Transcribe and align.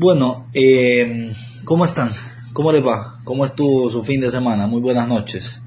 Bueno, 0.00 0.46
eh, 0.54 1.32
¿cómo 1.64 1.84
están? 1.84 2.12
¿Cómo 2.52 2.70
les 2.70 2.86
va? 2.86 3.18
¿Cómo 3.24 3.44
estuvo 3.44 3.90
su 3.90 4.04
fin 4.04 4.20
de 4.20 4.30
semana? 4.30 4.68
Muy 4.68 4.80
buenas 4.80 5.08
noches. 5.08 5.60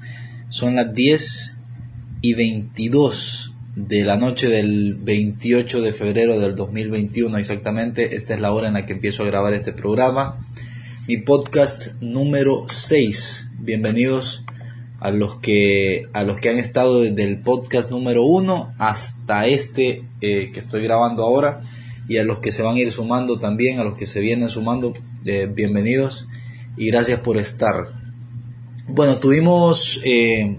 Son 0.48 0.74
las 0.74 0.94
10 0.94 1.58
y 2.22 2.32
22 2.32 3.52
de 3.76 4.04
la 4.04 4.16
noche 4.16 4.48
del 4.48 4.94
28 4.94 5.82
de 5.82 5.92
febrero 5.92 6.40
del 6.40 6.56
2021 6.56 7.36
exactamente. 7.36 8.16
Esta 8.16 8.32
es 8.32 8.40
la 8.40 8.52
hora 8.52 8.68
en 8.68 8.72
la 8.72 8.86
que 8.86 8.94
empiezo 8.94 9.22
a 9.22 9.26
grabar 9.26 9.52
este 9.52 9.74
programa. 9.74 10.38
Mi 11.06 11.18
podcast 11.18 12.00
número 12.00 12.64
6. 12.70 13.50
Bienvenidos 13.58 14.46
a 15.00 15.10
los 15.10 15.40
que 15.40 16.08
a 16.14 16.22
los 16.22 16.40
que 16.40 16.48
han 16.48 16.56
estado 16.56 17.02
desde 17.02 17.24
el 17.24 17.36
podcast 17.36 17.90
número 17.90 18.24
1 18.24 18.76
hasta 18.78 19.46
este 19.46 20.04
eh, 20.22 20.50
que 20.54 20.60
estoy 20.60 20.84
grabando 20.84 21.22
ahora 21.22 21.64
y 22.08 22.18
a 22.18 22.24
los 22.24 22.38
que 22.38 22.52
se 22.52 22.62
van 22.62 22.76
a 22.76 22.80
ir 22.80 22.92
sumando 22.92 23.38
también, 23.38 23.78
a 23.78 23.84
los 23.84 23.96
que 23.96 24.06
se 24.06 24.20
vienen 24.20 24.48
sumando, 24.48 24.92
eh, 25.24 25.48
bienvenidos 25.52 26.26
y 26.76 26.86
gracias 26.86 27.20
por 27.20 27.36
estar. 27.36 27.92
Bueno, 28.88 29.16
tuvimos 29.16 30.00
eh, 30.04 30.56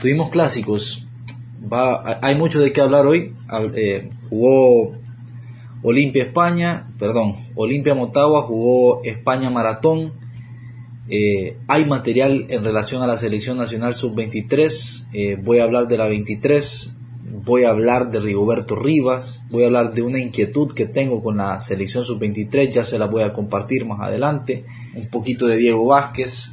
tuvimos 0.00 0.30
clásicos. 0.30 1.06
Va, 1.72 2.18
hay 2.22 2.36
mucho 2.36 2.60
de 2.60 2.72
qué 2.72 2.80
hablar 2.80 3.06
hoy. 3.06 3.32
jugó 4.28 4.96
Olimpia 5.82 6.22
España, 6.22 6.86
perdón, 6.98 7.34
Olimpia 7.54 7.94
Motagua 7.94 8.42
jugó 8.42 9.02
España 9.04 9.50
Maratón 9.50 10.12
eh, 11.08 11.56
hay 11.68 11.84
material 11.84 12.46
en 12.48 12.64
relación 12.64 13.02
a 13.02 13.06
la 13.06 13.16
selección 13.16 13.56
nacional 13.56 13.94
sub-23. 13.94 15.04
Eh, 15.12 15.36
voy 15.40 15.58
a 15.58 15.64
hablar 15.64 15.86
de 15.86 15.98
la 15.98 16.06
23. 16.06 16.95
Voy 17.44 17.64
a 17.64 17.70
hablar 17.70 18.10
de 18.10 18.20
Rigoberto 18.20 18.76
Rivas. 18.76 19.42
Voy 19.50 19.62
a 19.62 19.66
hablar 19.66 19.94
de 19.94 20.02
una 20.02 20.18
inquietud 20.18 20.72
que 20.72 20.86
tengo 20.86 21.22
con 21.22 21.38
la 21.38 21.60
selección 21.60 22.04
sub-23. 22.04 22.70
Ya 22.70 22.84
se 22.84 22.98
la 22.98 23.06
voy 23.06 23.22
a 23.22 23.32
compartir 23.32 23.84
más 23.84 24.00
adelante. 24.00 24.64
Un 24.94 25.08
poquito 25.08 25.46
de 25.46 25.56
Diego 25.56 25.86
Vázquez. 25.86 26.50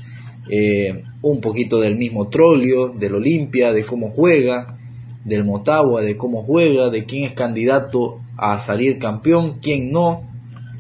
Eh, 0.50 1.04
un 1.22 1.40
poquito 1.40 1.80
del 1.80 1.96
mismo 1.96 2.28
Trolio, 2.28 2.90
del 2.90 3.16
Olimpia, 3.16 3.72
de 3.72 3.84
cómo 3.84 4.12
juega, 4.12 4.78
del 5.24 5.46
Motagua, 5.46 6.02
de 6.02 6.18
cómo 6.18 6.44
juega, 6.44 6.90
de 6.90 7.06
quién 7.06 7.24
es 7.24 7.32
candidato 7.32 8.20
a 8.36 8.58
salir 8.58 9.00
campeón, 9.00 9.60
quién 9.62 9.92
no. 9.92 10.30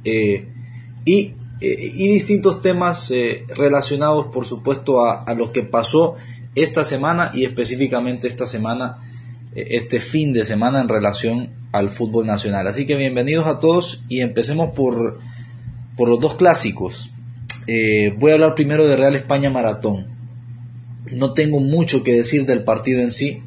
y 0.04 1.34
eh, 1.66 1.94
y 1.96 2.10
distintos 2.10 2.62
temas 2.62 3.10
eh, 3.12 3.46
relacionados, 3.56 4.28
por 4.28 4.46
supuesto, 4.46 5.06
a, 5.06 5.34
lo 5.34 5.54
que 5.54 5.64
pasó 5.64 6.16
esta 6.56 6.84
semana 6.84 7.32
y 7.34 7.46
específicamente 7.46 8.28
esta 8.28 8.46
semana, 8.46 8.98
eh, 8.98 9.13
este 9.56 10.00
fin 10.00 10.34
de 10.34 10.46
semana 10.46 10.82
en 10.82 10.90
relación 10.90 11.50
al 11.72 11.90
fútbol 11.90 12.26
nacional. 12.26 12.68
Así 12.68 12.86
que 12.86 12.96
bienvenidos 12.96 13.48
a 13.48 13.60
todos 13.60 14.04
y 14.10 14.22
empecemos 14.22 14.74
por, 14.74 15.20
por 15.96 16.10
los 16.10 16.20
dos 16.20 16.36
clásicos. 16.36 17.12
voy 18.18 18.32
a 18.32 18.34
hablar 18.34 18.56
primero 18.56 18.88
de 18.88 18.96
Real 18.96 19.16
España 19.16 19.50
Maratón. 19.50 20.06
No 21.12 21.34
tengo 21.34 21.60
mucho 21.60 22.04
que 22.04 22.16
decir 22.16 22.46
del 22.46 22.64
partido 22.64 23.02
en 23.02 23.12
sí. 23.12 23.42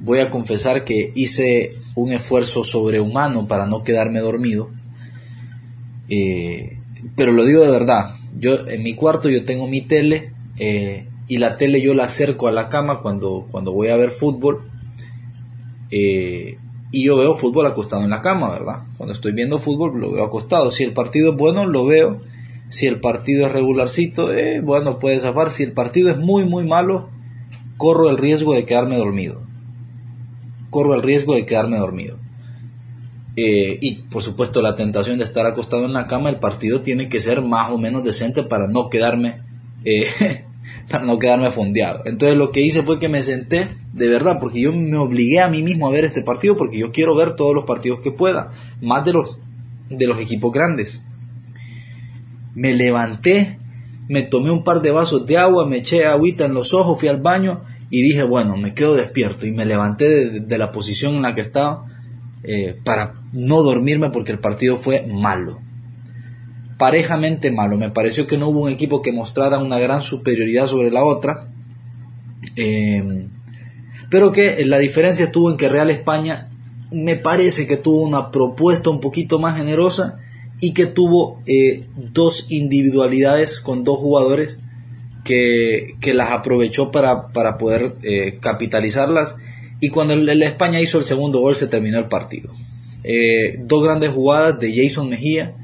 Voy 0.00 0.20
a 0.20 0.30
confesar 0.30 0.84
que 0.84 1.12
hice 1.14 1.70
un 1.94 2.12
esfuerzo 2.12 2.64
sobrehumano 2.64 3.46
para 3.46 3.66
no 3.66 3.84
quedarme 3.84 4.20
dormido. 4.20 4.70
Eh, 6.08 6.78
pero 7.16 7.32
lo 7.32 7.44
digo 7.44 7.62
de 7.62 7.70
verdad, 7.70 8.14
yo 8.38 8.66
en 8.68 8.82
mi 8.82 8.94
cuarto 8.94 9.28
yo 9.28 9.44
tengo 9.44 9.66
mi 9.66 9.82
tele 9.82 10.32
eh, 10.58 11.06
y 11.28 11.38
la 11.38 11.56
tele 11.56 11.80
yo 11.80 11.94
la 11.94 12.04
acerco 12.04 12.48
a 12.48 12.52
la 12.52 12.68
cama 12.68 13.00
cuando, 13.00 13.46
cuando 13.50 13.72
voy 13.72 13.88
a 13.88 13.96
ver 13.96 14.10
fútbol 14.10 14.71
eh, 15.92 16.56
y 16.90 17.04
yo 17.04 17.16
veo 17.16 17.34
fútbol 17.34 17.66
acostado 17.66 18.02
en 18.02 18.10
la 18.10 18.22
cama, 18.22 18.50
¿verdad? 18.50 18.78
Cuando 18.96 19.12
estoy 19.12 19.32
viendo 19.32 19.58
fútbol 19.58 20.00
lo 20.00 20.10
veo 20.10 20.24
acostado, 20.24 20.70
si 20.70 20.84
el 20.84 20.92
partido 20.92 21.32
es 21.32 21.36
bueno 21.36 21.66
lo 21.66 21.84
veo, 21.84 22.16
si 22.68 22.86
el 22.86 22.98
partido 22.98 23.46
es 23.46 23.52
regularcito, 23.52 24.32
eh, 24.32 24.60
bueno 24.60 24.98
puede 24.98 25.20
zafar, 25.20 25.50
si 25.50 25.62
el 25.62 25.72
partido 25.72 26.10
es 26.10 26.16
muy 26.16 26.44
muy 26.44 26.64
malo, 26.64 27.08
corro 27.76 28.08
el 28.08 28.16
riesgo 28.16 28.54
de 28.54 28.64
quedarme 28.64 28.96
dormido, 28.96 29.42
corro 30.70 30.94
el 30.94 31.02
riesgo 31.02 31.34
de 31.34 31.44
quedarme 31.46 31.76
dormido. 31.76 32.16
Eh, 33.36 33.78
y 33.80 33.94
por 33.94 34.22
supuesto 34.22 34.60
la 34.60 34.76
tentación 34.76 35.18
de 35.18 35.24
estar 35.24 35.46
acostado 35.46 35.84
en 35.84 35.92
la 35.92 36.06
cama, 36.06 36.30
el 36.30 36.36
partido 36.36 36.80
tiene 36.80 37.08
que 37.10 37.20
ser 37.20 37.42
más 37.42 37.70
o 37.70 37.78
menos 37.78 38.02
decente 38.02 38.42
para 38.42 38.66
no 38.66 38.88
quedarme, 38.88 39.40
eh, 39.84 40.06
para 40.92 41.04
no 41.04 41.18
quedarme 41.18 41.50
fondeado. 41.50 42.02
Entonces 42.04 42.36
lo 42.36 42.52
que 42.52 42.60
hice 42.60 42.82
fue 42.82 43.00
que 43.00 43.08
me 43.08 43.22
senté 43.22 43.66
de 43.94 44.08
verdad, 44.08 44.38
porque 44.38 44.60
yo 44.60 44.72
me 44.74 44.98
obligué 44.98 45.40
a 45.40 45.48
mí 45.48 45.62
mismo 45.62 45.88
a 45.88 45.90
ver 45.90 46.04
este 46.04 46.22
partido, 46.22 46.56
porque 46.56 46.78
yo 46.78 46.92
quiero 46.92 47.16
ver 47.16 47.34
todos 47.34 47.54
los 47.54 47.64
partidos 47.64 48.00
que 48.00 48.12
pueda, 48.12 48.52
más 48.82 49.04
de 49.06 49.14
los, 49.14 49.38
de 49.88 50.06
los 50.06 50.20
equipos 50.20 50.52
grandes. 50.52 51.02
Me 52.54 52.74
levanté, 52.74 53.58
me 54.08 54.22
tomé 54.22 54.50
un 54.50 54.64
par 54.64 54.82
de 54.82 54.90
vasos 54.90 55.26
de 55.26 55.38
agua, 55.38 55.66
me 55.66 55.78
eché 55.78 56.04
agüita 56.04 56.44
en 56.44 56.52
los 56.52 56.74
ojos, 56.74 57.00
fui 57.00 57.08
al 57.08 57.22
baño 57.22 57.58
y 57.88 58.02
dije, 58.02 58.22
bueno, 58.22 58.58
me 58.58 58.74
quedo 58.74 58.94
despierto 58.94 59.46
y 59.46 59.52
me 59.52 59.64
levanté 59.64 60.40
de 60.40 60.58
la 60.58 60.72
posición 60.72 61.14
en 61.14 61.22
la 61.22 61.34
que 61.34 61.40
estaba 61.40 61.86
eh, 62.42 62.76
para 62.84 63.14
no 63.32 63.62
dormirme 63.62 64.10
porque 64.10 64.32
el 64.32 64.38
partido 64.38 64.76
fue 64.76 65.06
malo. 65.06 65.58
Parejamente 66.82 67.52
malo. 67.52 67.76
Me 67.76 67.90
pareció 67.90 68.26
que 68.26 68.36
no 68.36 68.48
hubo 68.48 68.62
un 68.62 68.68
equipo 68.68 69.02
que 69.02 69.12
mostrara 69.12 69.58
una 69.58 69.78
gran 69.78 70.00
superioridad 70.00 70.66
sobre 70.66 70.90
la 70.90 71.04
otra. 71.04 71.46
Eh, 72.56 73.28
pero 74.10 74.32
que 74.32 74.64
la 74.66 74.80
diferencia 74.80 75.24
estuvo 75.24 75.48
en 75.48 75.56
que 75.56 75.68
Real 75.68 75.90
España 75.90 76.48
me 76.90 77.14
parece 77.14 77.68
que 77.68 77.76
tuvo 77.76 78.02
una 78.02 78.32
propuesta 78.32 78.90
un 78.90 79.00
poquito 79.00 79.38
más 79.38 79.56
generosa 79.56 80.18
y 80.60 80.74
que 80.74 80.86
tuvo 80.86 81.40
eh, 81.46 81.84
dos 81.94 82.48
individualidades 82.50 83.60
con 83.60 83.84
dos 83.84 84.00
jugadores 84.00 84.58
que, 85.22 85.94
las 86.14 86.32
aprovechó 86.32 86.90
para, 86.90 87.28
para 87.28 87.58
poder 87.58 87.92
capitalizarlas 88.40 89.36
y 89.78 89.90
cuando 89.90 90.14
el, 90.14 90.42
España 90.42 90.80
hizo 90.80 90.98
el 90.98 91.04
segundo 91.04 91.38
gol 91.38 91.54
se 91.54 91.68
terminó 91.68 92.00
el 92.00 92.06
partido. 92.06 92.50
Eh, 93.04 93.54
dos 93.60 93.84
grandes 93.84 94.10
jugadas 94.10 94.58
de 94.58 94.74
Jason 94.74 95.08
Mejía, 95.08 95.54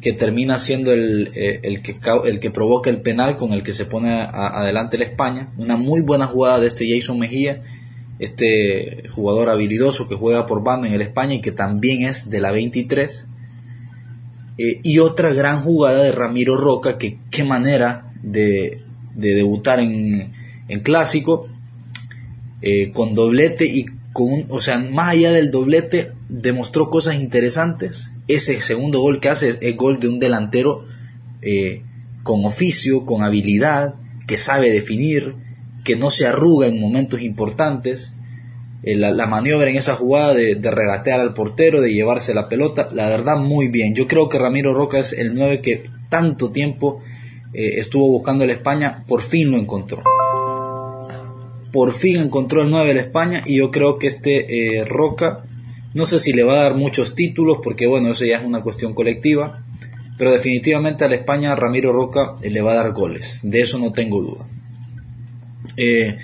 que 0.00 0.12
termina 0.12 0.58
siendo 0.58 0.92
el, 0.92 1.30
eh, 1.34 1.60
el, 1.64 1.82
que, 1.82 1.96
el 2.24 2.40
que 2.40 2.50
provoca 2.50 2.90
el 2.90 3.00
penal 3.00 3.36
con 3.36 3.52
el 3.52 3.62
que 3.62 3.72
se 3.72 3.84
pone 3.84 4.10
adelante 4.12 4.96
el 4.96 5.02
España. 5.02 5.50
Una 5.56 5.76
muy 5.76 6.02
buena 6.02 6.26
jugada 6.26 6.60
de 6.60 6.68
este 6.68 6.88
Jason 6.88 7.18
Mejía, 7.18 7.60
este 8.18 9.08
jugador 9.10 9.48
habilidoso 9.48 10.08
que 10.08 10.14
juega 10.14 10.46
por 10.46 10.62
banda 10.62 10.86
en 10.86 10.94
el 10.94 11.02
España 11.02 11.34
y 11.34 11.40
que 11.40 11.52
también 11.52 12.04
es 12.04 12.30
de 12.30 12.40
la 12.40 12.52
23. 12.52 13.26
Eh, 14.58 14.80
y 14.82 14.98
otra 14.98 15.32
gran 15.32 15.62
jugada 15.62 16.02
de 16.04 16.12
Ramiro 16.12 16.56
Roca, 16.56 16.98
que 16.98 17.18
qué 17.30 17.44
manera 17.44 18.10
de, 18.22 18.80
de 19.14 19.34
debutar 19.34 19.80
en, 19.80 20.32
en 20.68 20.80
clásico 20.80 21.46
eh, 22.60 22.90
con 22.92 23.14
doblete 23.14 23.66
y 23.66 23.86
con 24.12 24.46
o 24.48 24.60
sea, 24.60 24.78
más 24.78 25.10
allá 25.10 25.30
del 25.32 25.50
doblete, 25.50 26.12
demostró 26.28 26.90
cosas 26.90 27.16
interesantes. 27.16 28.10
Ese 28.28 28.60
segundo 28.60 29.00
gol 29.00 29.20
que 29.20 29.28
hace 29.28 29.58
es, 29.60 29.76
gol 29.76 30.00
de 30.00 30.08
un 30.08 30.18
delantero 30.18 30.84
eh, 31.42 31.82
con 32.22 32.44
oficio, 32.44 33.04
con 33.04 33.22
habilidad, 33.22 33.94
que 34.26 34.36
sabe 34.36 34.70
definir, 34.70 35.34
que 35.84 35.96
no 35.96 36.10
se 36.10 36.26
arruga 36.26 36.66
en 36.66 36.80
momentos 36.80 37.22
importantes. 37.22 38.12
Eh, 38.82 38.94
la, 38.94 39.26
maniobra 39.26 39.70
en 39.70 39.76
esa 39.76 39.96
jugada 39.96 40.34
de, 40.34 40.70
regatear 40.70 41.20
al 41.20 41.34
portero, 41.34 41.80
de 41.80 41.92
llevarse 41.92 42.34
la 42.34 42.48
pelota, 42.48 42.88
la 42.92 43.08
verdad 43.08 43.38
muy 43.38 43.68
bien. 43.68 43.94
Yo 43.94 44.06
creo 44.06 44.28
que 44.28 44.38
Ramiro 44.38 44.74
Roca 44.74 44.98
es 44.98 45.12
el 45.12 45.34
9 45.34 45.60
que 45.60 45.84
tanto 46.08 46.50
tiempo 46.50 47.02
estuvo 47.54 48.08
buscando 48.08 48.44
en 48.44 48.50
España, 48.50 49.04
por 49.08 49.22
fin 49.22 49.50
lo 49.50 49.58
encontró 49.58 50.02
por 51.72 51.92
fin 51.92 52.16
encontró 52.16 52.62
el 52.62 52.70
9 52.70 52.94
de 52.94 53.00
España 53.00 53.42
y 53.44 53.58
yo 53.58 53.70
creo 53.70 53.98
que 53.98 54.06
este 54.06 54.78
eh, 54.78 54.84
Roca, 54.84 55.44
no 55.98 56.06
sé 56.06 56.20
si 56.20 56.32
le 56.32 56.44
va 56.44 56.60
a 56.60 56.62
dar 56.62 56.74
muchos 56.76 57.16
títulos 57.16 57.58
porque 57.62 57.88
bueno, 57.88 58.12
eso 58.12 58.24
ya 58.24 58.38
es 58.38 58.44
una 58.44 58.62
cuestión 58.62 58.94
colectiva, 58.94 59.64
pero 60.16 60.30
definitivamente 60.30 61.04
a 61.04 61.08
la 61.08 61.16
España 61.16 61.56
Ramiro 61.56 61.92
Roca 61.92 62.34
eh, 62.40 62.50
le 62.50 62.62
va 62.62 62.72
a 62.72 62.76
dar 62.76 62.92
goles, 62.92 63.40
de 63.42 63.60
eso 63.60 63.80
no 63.80 63.92
tengo 63.92 64.22
duda. 64.22 64.46
Eh, 65.76 66.18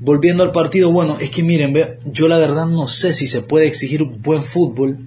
volviendo 0.00 0.44
al 0.44 0.52
partido, 0.52 0.92
bueno, 0.92 1.16
es 1.18 1.30
que 1.30 1.42
miren, 1.42 1.74
yo 2.04 2.28
la 2.28 2.36
verdad 2.36 2.66
no 2.66 2.86
sé 2.86 3.14
si 3.14 3.26
se 3.26 3.40
puede 3.40 3.66
exigir 3.66 4.04
buen 4.04 4.42
fútbol 4.42 4.98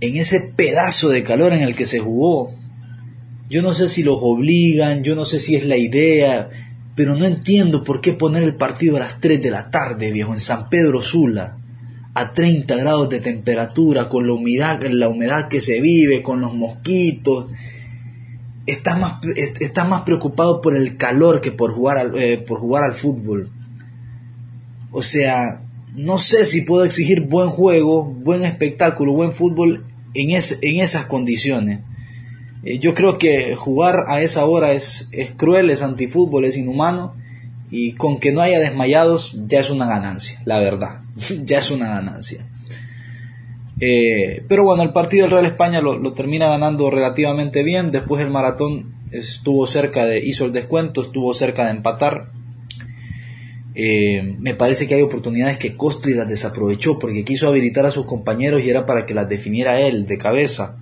en 0.00 0.16
ese 0.16 0.40
pedazo 0.56 1.10
de 1.10 1.22
calor 1.22 1.52
en 1.52 1.60
el 1.60 1.76
que 1.76 1.84
se 1.84 1.98
jugó. 1.98 2.50
Yo 3.50 3.60
no 3.60 3.74
sé 3.74 3.88
si 3.88 4.02
los 4.02 4.18
obligan, 4.22 5.04
yo 5.04 5.14
no 5.14 5.26
sé 5.26 5.38
si 5.38 5.54
es 5.54 5.66
la 5.66 5.76
idea, 5.76 6.48
pero 6.96 7.14
no 7.14 7.26
entiendo 7.26 7.84
por 7.84 8.00
qué 8.00 8.14
poner 8.14 8.42
el 8.42 8.56
partido 8.56 8.96
a 8.96 9.00
las 9.00 9.20
3 9.20 9.42
de 9.42 9.50
la 9.50 9.70
tarde, 9.70 10.10
viejo, 10.10 10.32
en 10.32 10.38
San 10.38 10.70
Pedro 10.70 11.02
Sula, 11.02 11.58
a 12.14 12.32
30 12.32 12.76
grados 12.76 13.08
de 13.08 13.20
temperatura, 13.20 14.08
con 14.08 14.26
la 14.26 14.34
humedad, 14.34 14.82
la 14.82 15.08
humedad 15.08 15.48
que 15.48 15.60
se 15.60 15.80
vive, 15.80 16.22
con 16.22 16.40
los 16.40 16.54
mosquitos. 16.54 17.46
Estás 18.66 19.00
más, 19.00 19.22
está 19.60 19.84
más 19.84 20.02
preocupado 20.02 20.60
por 20.60 20.76
el 20.76 20.96
calor 20.96 21.40
que 21.40 21.52
por 21.52 21.72
jugar, 21.72 21.98
al, 21.98 22.16
eh, 22.16 22.38
por 22.38 22.58
jugar 22.58 22.84
al 22.84 22.94
fútbol. 22.94 23.50
O 24.90 25.00
sea, 25.02 25.62
no 25.94 26.18
sé 26.18 26.44
si 26.44 26.62
puedo 26.62 26.84
exigir 26.84 27.22
buen 27.22 27.48
juego, 27.48 28.04
buen 28.04 28.44
espectáculo, 28.44 29.14
buen 29.14 29.32
fútbol 29.32 29.84
en, 30.14 30.30
en 30.30 30.80
esas 30.80 31.06
condiciones. 31.06 31.80
Eh, 32.62 32.78
yo 32.78 32.92
creo 32.92 33.16
que 33.16 33.56
jugar 33.56 34.04
a 34.08 34.20
esa 34.20 34.44
hora 34.44 34.72
es, 34.72 35.08
es 35.12 35.32
cruel, 35.32 35.70
es 35.70 35.80
antifútbol, 35.80 36.44
es 36.44 36.58
inhumano 36.58 37.14
y 37.74 37.94
con 37.94 38.20
que 38.20 38.32
no 38.32 38.42
haya 38.42 38.60
desmayados 38.60 39.34
ya 39.48 39.58
es 39.58 39.70
una 39.70 39.86
ganancia, 39.86 40.42
la 40.44 40.60
verdad, 40.60 41.00
ya 41.44 41.58
es 41.58 41.70
una 41.70 41.88
ganancia. 41.88 42.46
Eh, 43.80 44.44
pero 44.46 44.62
bueno, 44.62 44.82
el 44.82 44.92
partido 44.92 45.24
del 45.24 45.32
Real 45.32 45.46
España 45.46 45.80
lo, 45.80 46.12
termina 46.12 46.48
ganando 46.48 46.90
relativamente 46.90 47.62
bien, 47.62 47.90
después 47.90 48.22
el 48.22 48.30
maratón 48.30 48.92
estuvo 49.10 49.66
cerca 49.66 50.04
de, 50.04 50.20
hizo 50.20 50.44
el 50.44 50.52
descuento, 50.52 51.00
estuvo 51.00 51.32
cerca 51.32 51.64
de 51.64 51.70
empatar. 51.70 52.26
Eh, 53.74 54.36
me 54.38 54.54
parece 54.54 54.86
que 54.86 54.96
hay 54.96 55.02
oportunidades 55.02 55.56
que 55.56 55.74
Costri 55.74 56.12
las 56.12 56.28
desaprovechó 56.28 56.98
porque 56.98 57.24
quiso 57.24 57.48
habilitar 57.48 57.86
a 57.86 57.90
sus 57.90 58.04
compañeros 58.04 58.62
y 58.62 58.68
era 58.68 58.84
para 58.84 59.06
que 59.06 59.14
las 59.14 59.30
definiera 59.30 59.80
él 59.80 60.06
de 60.06 60.18
cabeza. 60.18 60.76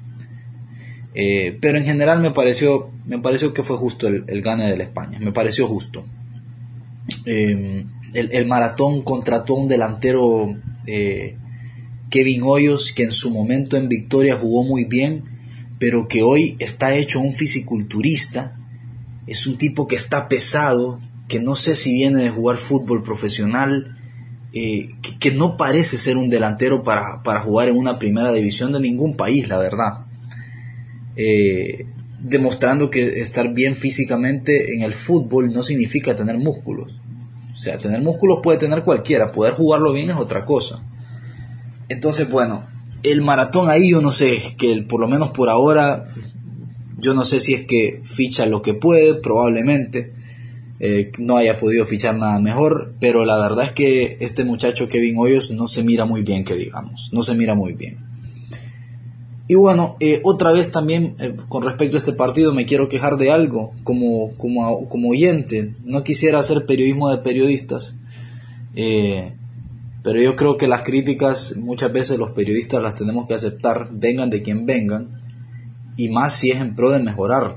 Eh, 1.14 1.56
pero 1.60 1.78
en 1.78 1.84
general 1.84 2.20
me 2.20 2.32
pareció, 2.32 2.90
me 3.06 3.20
pareció 3.20 3.54
que 3.54 3.62
fue 3.62 3.76
justo 3.76 4.08
el, 4.08 4.24
el 4.26 4.42
gane 4.42 4.68
del 4.68 4.80
España, 4.80 5.20
me 5.20 5.30
pareció 5.30 5.68
justo. 5.68 6.04
El, 7.26 7.86
el, 8.12 8.46
maratón 8.46 9.02
contrató 9.02 9.56
a 9.56 9.60
un 9.60 9.68
delantero 9.68 10.54
Kevin 12.10 12.42
Hoyos, 12.42 12.92
que 12.92 13.04
en 13.04 13.12
su 13.12 13.30
momento 13.30 13.76
en 13.76 13.88
Victoria 13.88 14.36
jugó 14.36 14.64
muy 14.64 14.84
bien, 14.84 15.22
pero 15.78 16.08
que 16.08 16.22
hoy 16.22 16.56
está 16.58 16.94
hecho 16.94 17.20
un 17.20 17.32
fisiculturista, 17.32 18.56
es 19.26 19.46
un 19.46 19.56
tipo 19.56 19.86
que 19.86 19.96
está 19.96 20.28
pesado, 20.28 21.00
que 21.28 21.40
no 21.40 21.54
sé 21.54 21.76
si 21.76 21.94
viene 21.94 22.22
de 22.24 22.30
jugar 22.30 22.56
fútbol 22.56 23.02
profesional, 23.02 23.96
eh, 24.52 24.90
que, 25.20 25.30
no 25.30 25.56
parece 25.56 25.96
ser 25.96 26.16
un 26.16 26.28
delantero 26.28 26.82
para, 26.82 27.40
jugar 27.40 27.68
en 27.68 27.76
una 27.76 27.98
primera 27.98 28.32
división 28.32 28.72
de 28.72 28.80
ningún 28.80 29.16
país, 29.16 29.48
la 29.48 29.58
verdad. 29.58 30.06
Eh, 31.14 31.86
demostrando 32.20 32.90
que 32.90 33.20
estar 33.20 33.52
bien 33.52 33.74
físicamente 33.76 34.74
en 34.74 34.82
el 34.82 34.92
fútbol 34.92 35.52
no 35.52 35.62
significa 35.62 36.14
tener 36.14 36.38
músculos. 36.38 36.92
O 37.52 37.56
sea, 37.56 37.78
tener 37.78 38.02
músculos 38.02 38.40
puede 38.42 38.58
tener 38.58 38.82
cualquiera, 38.84 39.32
poder 39.32 39.54
jugarlo 39.54 39.92
bien 39.92 40.10
es 40.10 40.16
otra 40.16 40.44
cosa. 40.44 40.82
Entonces, 41.88 42.30
bueno, 42.30 42.62
el 43.02 43.22
maratón 43.22 43.70
ahí 43.70 43.90
yo 43.90 44.00
no 44.00 44.12
sé, 44.12 44.38
que 44.56 44.82
por 44.82 45.00
lo 45.00 45.08
menos 45.08 45.30
por 45.30 45.48
ahora, 45.48 46.06
yo 46.98 47.14
no 47.14 47.24
sé 47.24 47.40
si 47.40 47.54
es 47.54 47.66
que 47.66 48.00
ficha 48.04 48.46
lo 48.46 48.62
que 48.62 48.74
puede, 48.74 49.14
probablemente. 49.14 50.12
Eh, 50.82 51.12
no 51.18 51.36
haya 51.36 51.58
podido 51.58 51.84
fichar 51.84 52.16
nada 52.16 52.38
mejor, 52.38 52.94
pero 53.00 53.26
la 53.26 53.38
verdad 53.38 53.66
es 53.66 53.72
que 53.72 54.16
este 54.20 54.44
muchacho 54.44 54.88
Kevin 54.88 55.16
Hoyos 55.18 55.50
no 55.50 55.68
se 55.68 55.82
mira 55.82 56.06
muy 56.06 56.22
bien, 56.22 56.44
que 56.44 56.54
digamos, 56.54 57.10
no 57.12 57.22
se 57.22 57.34
mira 57.34 57.54
muy 57.54 57.74
bien. 57.74 58.09
Y 59.50 59.56
bueno, 59.56 59.96
eh, 59.98 60.20
otra 60.22 60.52
vez 60.52 60.70
también 60.70 61.16
eh, 61.18 61.34
con 61.48 61.64
respecto 61.64 61.96
a 61.96 61.98
este 61.98 62.12
partido 62.12 62.54
me 62.54 62.66
quiero 62.66 62.88
quejar 62.88 63.16
de 63.16 63.32
algo 63.32 63.72
como, 63.82 64.30
como, 64.36 64.88
como 64.88 65.08
oyente. 65.08 65.74
No 65.84 66.04
quisiera 66.04 66.38
hacer 66.38 66.66
periodismo 66.66 67.10
de 67.10 67.18
periodistas, 67.18 67.96
pero 70.04 70.22
yo 70.22 70.36
creo 70.36 70.56
que 70.56 70.68
las 70.68 70.82
críticas 70.82 71.56
muchas 71.56 71.92
veces 71.92 72.16
los 72.16 72.30
periodistas 72.30 72.80
las 72.80 72.94
tenemos 72.94 73.26
que 73.26 73.34
aceptar, 73.34 73.88
vengan 73.90 74.30
de 74.30 74.40
quien 74.40 74.66
vengan, 74.66 75.20
y 75.96 76.10
más 76.10 76.32
si 76.32 76.52
es 76.52 76.60
en 76.60 76.76
pro 76.76 76.90
de 76.90 77.00
mejorar. 77.00 77.56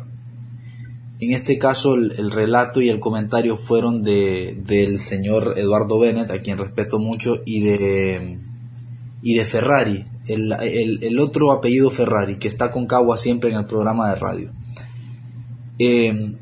En 1.19 1.31
este 1.31 1.60
caso 1.60 1.94
el, 1.94 2.31
relato 2.31 2.81
y 2.81 2.89
el 2.89 3.00
comentario 3.00 3.56
fueron 3.56 4.01
de, 4.01 4.60
del 4.66 4.98
señor 4.98 5.54
Eduardo 5.57 6.00
Bennett, 6.00 6.31
a 6.31 6.42
quien 6.42 6.57
respeto 6.57 6.98
mucho, 6.98 7.44
y 7.46 7.62
de, 7.62 8.39
y 9.22 9.36
de 9.36 9.46
Ferrari, 9.46 10.06
el, 10.28 11.04
el, 11.04 11.20
otro 11.20 11.52
apellido 11.52 11.90
Ferrari, 11.90 12.38
que 12.38 12.48
está 12.48 12.72
con 12.72 12.88
Cagua 12.88 13.18
siempre 13.18 13.52
en 13.52 13.58
el 13.58 13.66
programa 13.66 14.10
de 14.10 14.16
radio. 14.16 14.52
Eh, 15.80 16.36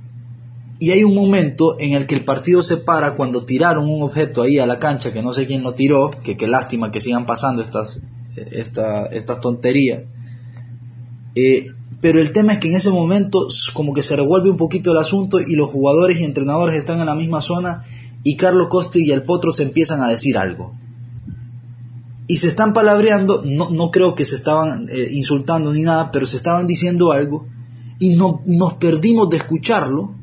y 0.79 0.91
hay 0.91 1.03
un 1.03 1.13
momento 1.13 1.75
en 1.79 1.93
el 1.93 2.07
que 2.07 2.15
el 2.15 2.23
partido 2.23 2.63
se 2.63 2.77
para 2.77 3.15
cuando 3.15 3.45
tiraron 3.45 3.87
un 3.87 4.01
objeto 4.01 4.41
ahí 4.41 4.57
a 4.57 4.65
la 4.65 4.79
cancha 4.79 5.13
que 5.13 5.21
no 5.21 5.31
sé 5.31 5.45
quién 5.45 5.61
lo 5.61 5.75
tiró, 5.75 6.09
que 6.23 6.37
qué 6.37 6.47
lástima 6.47 6.91
que 6.91 6.99
sigan 6.99 7.27
pasando 7.27 7.61
estas, 7.61 8.01
estas 8.35 9.41
tonterías. 9.41 10.05
Eh, 11.35 11.67
pero 12.01 12.19
el 12.19 12.31
tema 12.31 12.53
es 12.53 12.59
que 12.59 12.67
en 12.67 12.73
ese 12.73 12.89
momento 12.89 13.47
como 13.73 13.93
que 13.93 14.01
se 14.01 14.15
revuelve 14.15 14.49
un 14.49 14.57
poquito 14.57 14.91
el 14.91 14.97
asunto 14.97 15.39
y 15.39 15.55
los 15.55 15.69
jugadores 15.69 16.19
y 16.19 16.23
entrenadores 16.23 16.75
están 16.75 16.99
en 16.99 17.05
la 17.05 17.15
misma 17.15 17.41
zona 17.41 17.85
y 18.23 18.35
Carlos 18.35 18.67
Costi 18.69 19.05
y 19.05 19.11
el 19.11 19.21
Potro 19.23 19.51
se 19.51 19.61
empiezan 19.63 20.03
a 20.03 20.09
decir 20.09 20.35
algo. 20.37 20.73
Y 22.31 22.37
se 22.37 22.47
están 22.47 22.71
palabreando, 22.71 23.43
no, 23.43 23.71
no 23.71 23.91
creo 23.91 24.15
que 24.15 24.23
se 24.23 24.37
estaban 24.37 24.87
eh, 24.87 25.09
insultando 25.11 25.73
ni 25.73 25.81
nada, 25.81 26.13
pero 26.13 26.25
se 26.25 26.37
estaban 26.37 26.65
diciendo 26.65 27.11
algo 27.11 27.45
y 27.99 28.15
no, 28.15 28.41
nos 28.45 28.75
perdimos 28.75 29.29
de 29.29 29.35
escucharlo 29.35 30.15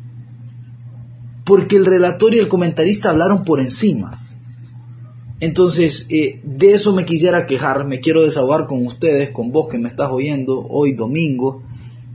porque 1.44 1.76
el 1.76 1.84
relator 1.84 2.34
y 2.34 2.38
el 2.38 2.48
comentarista 2.48 3.10
hablaron 3.10 3.44
por 3.44 3.60
encima. 3.60 4.18
Entonces, 5.40 6.06
eh, 6.08 6.40
de 6.44 6.72
eso 6.72 6.94
me 6.94 7.04
quisiera 7.04 7.46
quejar, 7.46 7.84
me 7.84 8.00
quiero 8.00 8.22
desahogar 8.22 8.66
con 8.66 8.86
ustedes, 8.86 9.28
con 9.30 9.52
vos 9.52 9.68
que 9.68 9.76
me 9.76 9.88
estás 9.88 10.08
oyendo 10.10 10.66
hoy 10.66 10.94
domingo, 10.94 11.62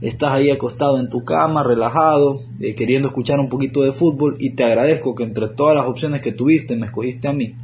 estás 0.00 0.32
ahí 0.32 0.50
acostado 0.50 0.98
en 0.98 1.08
tu 1.08 1.22
cama, 1.24 1.62
relajado, 1.62 2.40
eh, 2.58 2.74
queriendo 2.74 3.06
escuchar 3.06 3.38
un 3.38 3.48
poquito 3.48 3.82
de 3.82 3.92
fútbol 3.92 4.34
y 4.40 4.56
te 4.56 4.64
agradezco 4.64 5.14
que 5.14 5.22
entre 5.22 5.46
todas 5.50 5.76
las 5.76 5.86
opciones 5.86 6.20
que 6.20 6.32
tuviste 6.32 6.74
me 6.74 6.86
escogiste 6.86 7.28
a 7.28 7.32
mí. 7.32 7.54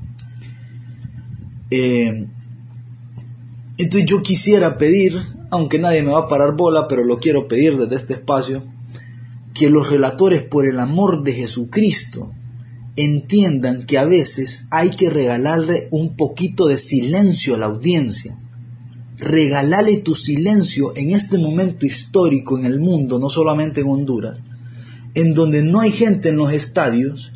Eh, 1.70 2.26
entonces 3.78 4.10
yo 4.10 4.22
quisiera 4.22 4.76
pedir, 4.76 5.18
aunque 5.50 5.78
nadie 5.78 6.02
me 6.02 6.12
va 6.12 6.20
a 6.20 6.28
parar 6.28 6.54
bola, 6.54 6.86
pero 6.88 7.04
lo 7.04 7.18
quiero 7.18 7.48
pedir 7.48 7.76
desde 7.78 7.96
este 7.96 8.12
espacio, 8.14 8.62
que 9.54 9.70
los 9.70 9.90
relatores, 9.90 10.42
por 10.42 10.66
el 10.66 10.78
amor 10.78 11.22
de 11.22 11.32
Jesucristo, 11.32 12.30
entiendan 12.96 13.86
que 13.86 13.98
a 13.98 14.04
veces 14.04 14.68
hay 14.70 14.90
que 14.90 15.10
regalarle 15.10 15.88
un 15.90 16.16
poquito 16.16 16.66
de 16.66 16.76
silencio 16.76 17.54
a 17.54 17.58
la 17.58 17.66
audiencia. 17.66 18.36
Regálale 19.18 19.98
tu 19.98 20.14
silencio 20.14 20.94
en 20.96 21.10
este 21.10 21.38
momento 21.38 21.86
histórico 21.86 22.58
en 22.58 22.66
el 22.66 22.80
mundo, 22.80 23.18
no 23.18 23.28
solamente 23.28 23.80
en 23.80 23.88
Honduras, 23.88 24.38
en 25.14 25.34
donde 25.34 25.62
no 25.62 25.80
hay 25.80 25.90
gente 25.90 26.30
en 26.30 26.36
los 26.36 26.52
estadios 26.52 27.32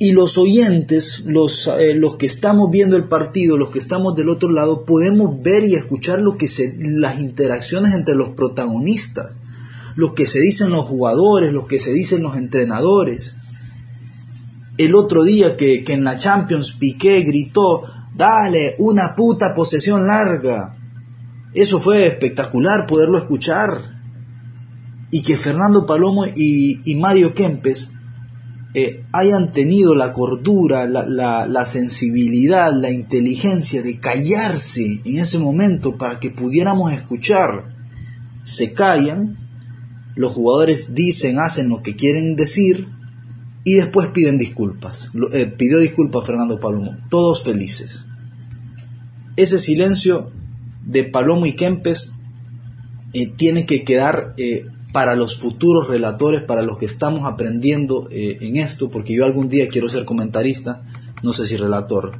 y 0.00 0.10
los 0.10 0.36
oyentes, 0.36 1.26
los, 1.26 1.68
eh, 1.68 1.94
los 1.94 2.16
que 2.16 2.26
estamos 2.26 2.70
viendo 2.70 2.96
el 2.96 3.04
partido, 3.04 3.56
los 3.56 3.70
que 3.70 3.78
estamos 3.78 4.16
del 4.16 4.30
otro 4.30 4.50
lado, 4.50 4.84
podemos 4.84 5.40
ver 5.40 5.62
y 5.62 5.76
escuchar 5.76 6.20
lo 6.20 6.36
que 6.36 6.48
se, 6.48 6.74
las 6.80 7.20
interacciones 7.20 7.94
entre 7.94 8.16
los 8.16 8.30
protagonistas 8.30 9.38
lo 9.96 10.14
que 10.14 10.26
se 10.26 10.40
dicen 10.40 10.70
los 10.70 10.86
jugadores, 10.86 11.52
lo 11.52 11.66
que 11.66 11.78
se 11.78 11.92
dicen 11.92 12.22
los 12.22 12.36
entrenadores. 12.36 13.34
El 14.78 14.94
otro 14.94 15.24
día 15.24 15.56
que, 15.56 15.84
en 15.86 16.04
la 16.04 16.18
Champions 16.18 16.72
Piqué 16.72 17.20
gritó, 17.20 17.84
dale, 18.14 18.76
una 18.78 19.14
puta 19.14 19.54
posesión 19.54 20.06
larga. 20.06 20.76
Eso 21.52 21.80
fue 21.80 22.06
espectacular 22.06 22.86
poderlo 22.86 23.18
escuchar. 23.18 24.00
Y 25.10 25.22
que 25.22 25.36
Fernando 25.36 25.86
Palomo 25.86 26.24
y, 26.24 26.94
Mario 26.96 27.34
Kempes 27.34 27.92
eh, 28.72 29.04
hayan 29.12 29.50
tenido 29.50 29.96
la 29.96 30.12
cordura, 30.12 30.86
la, 30.86 31.04
la, 31.46 31.64
sensibilidad, 31.64 32.72
la 32.72 32.90
inteligencia 32.90 33.82
de 33.82 33.98
callarse 33.98 35.00
en 35.04 35.18
ese 35.18 35.40
momento 35.40 35.98
para 35.98 36.20
que 36.20 36.30
pudiéramos 36.30 36.92
escuchar. 36.92 37.74
Se 38.44 38.72
callan 38.72 39.36
los 40.14 40.32
jugadores 40.32 40.94
dicen, 40.94 41.38
hacen 41.38 41.68
lo 41.68 41.82
que 41.82 41.96
quieren 41.96 42.36
decir 42.36 42.88
y 43.64 43.74
después 43.74 44.08
piden 44.08 44.38
disculpas. 44.38 45.08
Eh, 45.32 45.46
pidió 45.46 45.78
disculpas 45.78 46.26
Fernando 46.26 46.60
Palomo, 46.60 46.92
todos 47.08 47.42
felices. 47.42 48.06
Ese 49.36 49.58
silencio 49.58 50.30
de 50.84 51.04
Palomo 51.04 51.46
y 51.46 51.54
Kempes 51.54 52.12
eh, 53.14 53.26
tiene 53.36 53.66
que 53.66 53.82
quedar 53.82 54.34
para 54.92 55.14
los 55.14 55.38
futuros 55.38 55.88
relatores, 55.88 56.42
para 56.42 56.62
los 56.62 56.78
que 56.78 56.86
estamos 56.86 57.24
aprendiendo 57.24 58.08
en 58.10 58.56
esto, 58.56 58.90
porque 58.90 59.14
yo 59.14 59.24
algún 59.24 59.48
día 59.48 59.68
quiero 59.68 59.88
ser 59.88 60.04
comentarista, 60.04 60.82
no 61.22 61.32
sé 61.32 61.46
si 61.46 61.56
relator, 61.56 62.18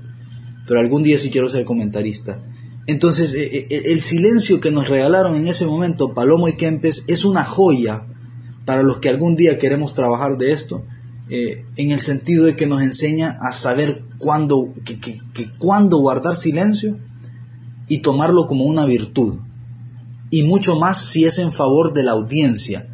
pero 0.67 0.81
algún 0.81 1.03
día 1.03 1.19
sí 1.19 1.31
quiero 1.31 1.49
ser 1.49 1.65
comentarista. 1.65 2.41
Entonces, 2.87 3.35
eh, 3.35 3.45
eh, 3.45 3.67
eh, 3.71 3.83
el 3.87 4.01
silencio 4.01 4.61
que 4.61 4.71
nos 4.71 4.89
regalaron 4.89 5.37
en 5.37 5.47
ese 5.47 5.67
momento 5.67 6.13
Palomo 6.13 6.49
y 6.49 6.55
Kempes 6.55 7.05
es 7.09 7.25
una 7.25 7.45
joya 7.45 8.05
para 8.65 8.83
los 8.83 8.99
que 8.99 9.09
algún 9.09 9.37
día 9.37 9.59
queremos 9.59 9.95
trabajar 9.95 10.39
de 10.39 10.53
esto, 10.53 10.85
en 11.29 11.93
el 11.93 12.01
sentido 12.01 12.45
de 12.45 12.57
que 12.57 12.67
nos 12.67 12.83
enseña 12.83 13.37
a 13.41 13.53
saber 13.53 14.03
cuándo, 14.19 14.73
que, 14.85 15.49
cuándo 15.59 15.99
guardar 15.99 16.35
silencio 16.35 16.99
y 17.87 17.99
tomarlo 17.99 18.49
como 18.49 18.65
una 18.65 18.85
virtud. 18.85 19.39
Y 20.31 20.45
mucho 20.45 20.79
más 20.79 21.05
si 21.05 21.25
es 21.25 21.39
en 21.39 21.53
favor 21.53 21.93
de 21.93 22.05
la 22.05 22.13
audiencia, 22.13 22.87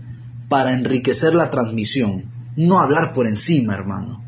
para 0.49 0.73
enriquecer 0.73 1.35
la 1.35 1.51
transmisión, 1.51 2.25
no 2.57 2.81
hablar 2.81 3.13
por 3.13 3.27
encima, 3.27 3.75
hermano. 3.75 4.23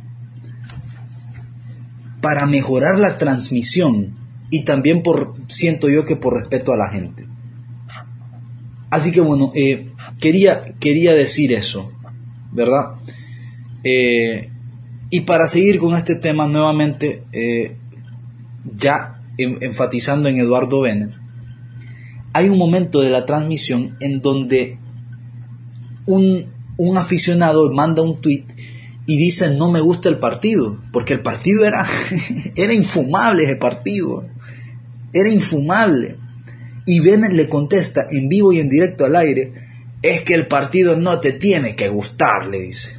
Para 2.21 2.47
mejorar 2.47 2.99
la 2.99 3.17
transmisión, 3.19 4.17
y 4.50 4.65
también 4.65 5.03
por 5.03 5.35
siento 5.49 5.88
yo 5.88 6.05
que 6.05 6.17
por 6.17 6.35
respeto 6.35 6.73
a 6.73 6.77
la 6.77 6.88
gente. 6.91 7.27
Así 8.91 9.12
que 9.12 9.21
bueno, 9.21 9.53
eh, 9.55 9.88
quería, 10.21 10.62
quería 10.81 11.15
decir 11.15 11.53
eso, 11.53 11.93
¿verdad? 12.53 12.97
Eh, 13.85 14.50
y 15.11 15.21
para 15.21 15.47
seguir 15.47 15.79
con 15.79 15.95
este 15.95 16.17
tema 16.17 16.49
nuevamente, 16.49 17.23
eh, 17.33 17.77
ya 18.77 19.21
enfatizando 19.37 20.29
en 20.29 20.38
Eduardo 20.38 20.81
Bennett, 20.81 21.12
hay 22.38 22.49
un 22.49 22.59
momento 22.59 23.00
de 23.00 23.11
la 23.11 23.26
transmisión 23.26 23.97
en 23.99 24.21
donde 24.21 24.78
un, 26.07 26.47
un 26.76 26.97
aficionado 26.97 27.68
manda 27.73 28.02
un 28.02 28.21
tweet 28.21 28.45
y 29.07 29.16
dice 29.16 29.57
no 29.57 29.73
me 29.73 29.80
gusta 29.80 30.09
el 30.09 30.18
partido, 30.18 30.80
porque 30.92 31.14
el 31.14 31.21
partido 31.21 31.64
era, 31.64 31.85
era 32.54 32.73
infumable 32.73 33.42
ese 33.42 33.57
partido, 33.57 34.25
era 35.12 35.28
infumable. 35.28 36.16
Y 36.87 37.00
Bennett 37.00 37.33
le 37.33 37.49
contesta 37.49 38.07
en 38.09 38.28
vivo 38.28 38.52
y 38.52 38.61
en 38.61 38.68
directo 38.68 39.04
al 39.04 39.16
aire, 39.16 39.52
es 40.02 40.23
que 40.23 40.35
el 40.35 40.47
partido 40.47 40.97
no 40.97 41.18
te 41.18 41.33
tiene 41.33 41.75
que 41.75 41.88
gustar, 41.88 42.47
le 42.47 42.61
dice. 42.61 42.97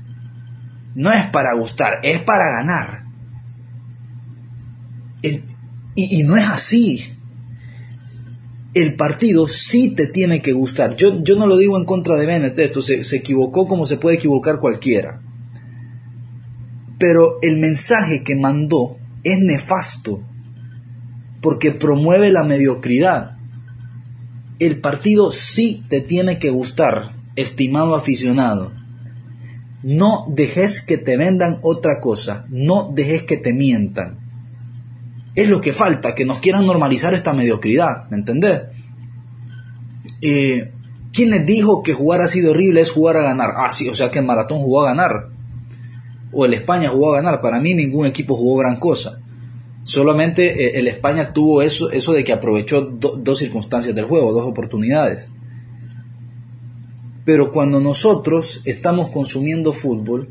No 0.96 1.14
es 1.14 1.28
para 1.28 1.56
gustar, 1.56 2.00
es 2.04 2.20
para 2.22 2.44
ganar. 2.60 3.06
y, 5.96 6.24
no 6.24 6.36
es 6.36 6.48
así. 6.50 7.19
El 8.74 8.96
partido 8.96 9.48
sí 9.48 9.96
te 9.96 10.08
tiene 10.08 10.42
que 10.42 10.54
gustar. 10.54 10.96
Yo, 10.96 11.24
yo 11.24 11.36
no 11.36 11.48
lo 11.48 11.58
digo 11.58 11.78
en 11.78 11.86
contra 11.86 12.18
de 12.18 12.26
Bennett, 12.26 12.60
esto 12.60 12.82
se, 12.82 13.04
se 13.04 13.18
equivocó 13.18 13.68
como 13.68 13.86
se 13.86 13.98
puede 13.98 14.18
equivocar 14.18 14.60
cualquiera. 14.60 15.22
Pero 16.98 17.38
el 17.42 17.58
mensaje 17.58 18.24
que 18.24 18.36
mandó 18.36 18.98
es 19.24 19.40
nefasto 19.40 20.22
porque 21.42 21.72
promueve 21.72 22.32
la 22.32 22.44
mediocridad 22.44 23.40
el 24.60 24.82
partido 24.82 25.32
sí 25.32 25.84
te 25.88 26.02
tiene 26.02 26.38
que 26.38 26.50
gustar, 26.50 27.14
estimado 27.38 27.96
aficionado. 27.96 28.74
No 29.82 30.26
dejes 30.28 30.82
que 30.82 30.98
te 30.98 31.16
vendan 31.16 31.60
otra 31.62 32.02
cosa, 32.02 32.46
no 32.50 32.92
dejes 32.94 33.24
que 33.24 33.38
te 33.38 33.54
mientan. 33.54 34.18
Es 35.40 35.48
lo 35.48 35.62
que 35.62 35.72
falta, 35.72 36.16
que 36.16 36.26
nos 36.26 36.40
quieran 36.40 36.66
normalizar 36.66 37.14
esta 37.14 37.32
mediocridad, 37.32 38.10
¿me 38.10 38.18
entendés? 38.18 38.64
Eh, 40.22 40.70
¿Quién 41.14 41.46
dijo 41.46 41.82
que 41.82 41.94
jugar 41.94 42.20
así 42.20 42.42
de 42.42 42.50
horrible 42.50 42.82
es 42.82 42.92
jugar 42.92 43.16
a 43.16 43.24
ganar? 43.24 43.52
Ah, 43.56 43.72
sí, 43.72 43.88
o 43.88 43.96
sea 43.96 44.12
que 44.12 44.20
el 44.20 44.26
maratón 44.26 44.60
jugó 44.60 44.82
a 44.82 44.88
ganar. 44.88 45.30
O 46.34 46.44
el 46.44 46.54
España 46.54 46.90
jugó 46.90 47.14
a 47.14 47.22
ganar. 47.22 47.40
Para 47.40 47.62
mí 47.62 47.74
ningún 47.74 48.06
equipo 48.06 48.36
jugó 48.36 48.58
gran 48.58 48.82
cosa. 48.82 49.22
Solamente 49.86 50.66
eh, 50.66 50.80
el 50.82 50.90
España 50.90 51.32
tuvo 51.32 51.62
eso, 51.62 51.90
eso 51.90 52.12
de 52.12 52.26
que 52.26 52.34
aprovechó 52.34 52.82
dos 52.82 53.38
circunstancias 53.38 53.96
del 53.96 54.08
juego, 54.08 54.34
dos 54.34 54.46
oportunidades. 54.46 55.30
Pero 57.24 57.54
cuando 57.54 57.80
nosotros 57.80 58.62
estamos 58.66 59.08
consumiendo 59.08 59.72
fútbol, 59.72 60.28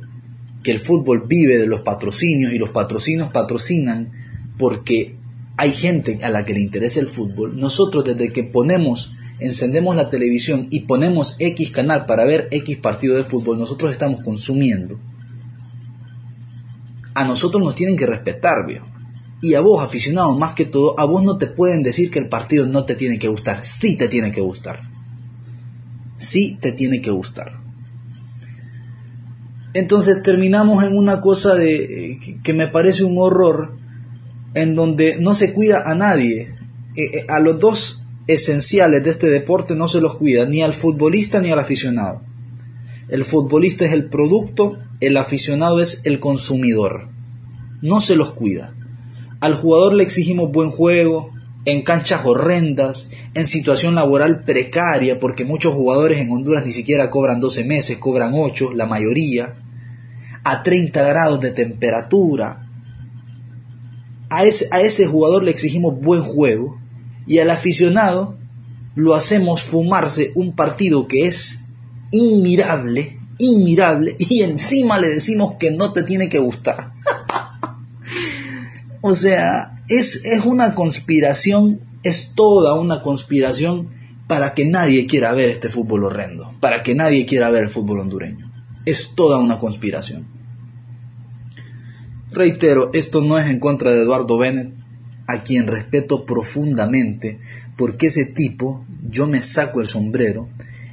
que 0.62 0.70
el 0.70 0.78
fútbol 0.78 1.22
vive 1.26 1.56
de 1.56 1.66
los 1.66 1.80
patrocinios 1.80 2.52
y 2.52 2.58
los 2.58 2.72
patrocinios 2.72 3.30
patrocinan 3.30 4.27
porque 4.58 5.16
hay 5.56 5.72
gente 5.72 6.20
a 6.22 6.30
la 6.30 6.44
que 6.44 6.54
le 6.54 6.60
interesa 6.60 7.00
el 7.00 7.06
fútbol, 7.06 7.58
nosotros 7.58 8.04
desde 8.04 8.32
que 8.32 8.44
ponemos, 8.44 9.16
encendemos 9.40 9.96
la 9.96 10.10
televisión 10.10 10.68
y 10.70 10.80
ponemos 10.80 11.36
X 11.38 11.70
canal 11.70 12.06
para 12.06 12.24
ver 12.24 12.48
X 12.50 12.76
partido 12.78 13.16
de 13.16 13.24
fútbol, 13.24 13.58
nosotros 13.58 13.90
estamos 13.92 14.22
consumiendo. 14.22 14.98
A 17.14 17.24
nosotros 17.24 17.62
nos 17.62 17.74
tienen 17.74 17.96
que 17.96 18.06
respetar, 18.06 18.66
viejo. 18.66 18.86
Y 19.40 19.54
a 19.54 19.60
vos, 19.60 19.82
aficionado, 19.82 20.36
más 20.36 20.52
que 20.52 20.64
todo, 20.64 20.98
a 20.98 21.04
vos 21.04 21.22
no 21.22 21.38
te 21.38 21.46
pueden 21.46 21.82
decir 21.82 22.10
que 22.10 22.18
el 22.18 22.28
partido 22.28 22.66
no 22.66 22.84
te 22.84 22.94
tiene 22.94 23.18
que 23.18 23.28
gustar. 23.28 23.64
Sí 23.64 23.96
te 23.96 24.08
tiene 24.08 24.32
que 24.32 24.40
gustar. 24.40 24.80
Sí 26.16 26.58
te 26.60 26.72
tiene 26.72 27.00
que 27.00 27.10
gustar. 27.10 27.58
Entonces 29.74 30.22
terminamos 30.22 30.82
en 30.82 30.96
una 30.96 31.20
cosa 31.20 31.54
de 31.54 32.12
eh, 32.12 32.18
que 32.42 32.52
me 32.52 32.68
parece 32.68 33.04
un 33.04 33.16
horror, 33.18 33.76
en 34.54 34.74
donde 34.74 35.18
no 35.20 35.34
se 35.34 35.52
cuida 35.52 35.90
a 35.90 35.94
nadie. 35.94 36.50
Eh, 36.96 37.04
eh, 37.04 37.26
a 37.28 37.40
los 37.40 37.60
dos 37.60 38.02
esenciales 38.26 39.04
de 39.04 39.10
este 39.10 39.28
deporte 39.28 39.74
no 39.74 39.88
se 39.88 40.00
los 40.00 40.16
cuida, 40.16 40.46
ni 40.46 40.62
al 40.62 40.74
futbolista 40.74 41.40
ni 41.40 41.50
al 41.50 41.58
aficionado. 41.58 42.22
El 43.08 43.24
futbolista 43.24 43.86
es 43.86 43.92
el 43.92 44.08
producto, 44.08 44.78
el 45.00 45.16
aficionado 45.16 45.80
es 45.80 46.02
el 46.04 46.20
consumidor. 46.20 47.08
No 47.80 48.00
se 48.00 48.16
los 48.16 48.32
cuida. 48.32 48.74
Al 49.40 49.54
jugador 49.54 49.94
le 49.94 50.02
exigimos 50.02 50.52
buen 50.52 50.70
juego, 50.70 51.30
en 51.64 51.82
canchas 51.82 52.24
horrendas, 52.24 53.10
en 53.34 53.46
situación 53.46 53.94
laboral 53.94 54.44
precaria, 54.44 55.20
porque 55.20 55.44
muchos 55.44 55.74
jugadores 55.74 56.20
en 56.20 56.30
Honduras 56.30 56.64
ni 56.64 56.72
siquiera 56.72 57.10
cobran 57.10 57.40
12 57.40 57.64
meses, 57.64 57.98
cobran 57.98 58.32
8, 58.34 58.72
la 58.74 58.86
mayoría, 58.86 59.54
a 60.44 60.62
30 60.62 61.02
grados 61.04 61.40
de 61.40 61.50
temperatura. 61.50 62.67
A 64.30 64.44
ese, 64.44 64.68
a 64.70 64.80
ese 64.80 65.06
jugador 65.06 65.42
le 65.42 65.50
exigimos 65.50 65.98
buen 66.00 66.22
juego 66.22 66.78
y 67.26 67.38
al 67.38 67.50
aficionado 67.50 68.36
lo 68.94 69.14
hacemos 69.14 69.62
fumarse 69.62 70.32
un 70.34 70.54
partido 70.54 71.06
que 71.06 71.26
es 71.26 71.66
inmirable, 72.10 73.16
inmirable, 73.38 74.16
y 74.18 74.42
encima 74.42 74.98
le 74.98 75.08
decimos 75.08 75.54
que 75.58 75.70
no 75.70 75.92
te 75.92 76.02
tiene 76.02 76.28
que 76.28 76.38
gustar. 76.38 76.90
O 79.00 79.14
sea, 79.14 79.76
es, 79.88 80.24
es 80.24 80.44
una 80.44 80.74
conspiración, 80.74 81.80
es 82.02 82.32
toda 82.34 82.74
una 82.74 83.00
conspiración 83.00 83.88
para 84.26 84.54
que 84.54 84.66
nadie 84.66 85.06
quiera 85.06 85.32
ver 85.32 85.50
este 85.50 85.68
fútbol 85.68 86.04
horrendo, 86.04 86.52
para 86.60 86.82
que 86.82 86.96
nadie 86.96 87.24
quiera 87.24 87.48
ver 87.50 87.62
el 87.62 87.70
fútbol 87.70 88.00
hondureño. 88.00 88.50
Es 88.86 89.14
toda 89.14 89.38
una 89.38 89.58
conspiración. 89.58 90.26
Reitero, 92.30 92.90
esto 92.92 93.22
no 93.22 93.38
es 93.38 93.48
en 93.48 93.58
contra 93.58 93.90
de 93.90 94.02
Eduardo 94.02 94.36
Bennett, 94.36 94.72
a 95.26 95.42
quien 95.44 95.66
respeto 95.66 96.26
profundamente, 96.26 97.38
porque 97.76 98.06
ese 98.06 98.26
tipo, 98.26 98.84
yo 99.08 99.26
me 99.26 99.40
saco 99.40 99.80
el 99.80 99.86
sombrero, 99.86 100.48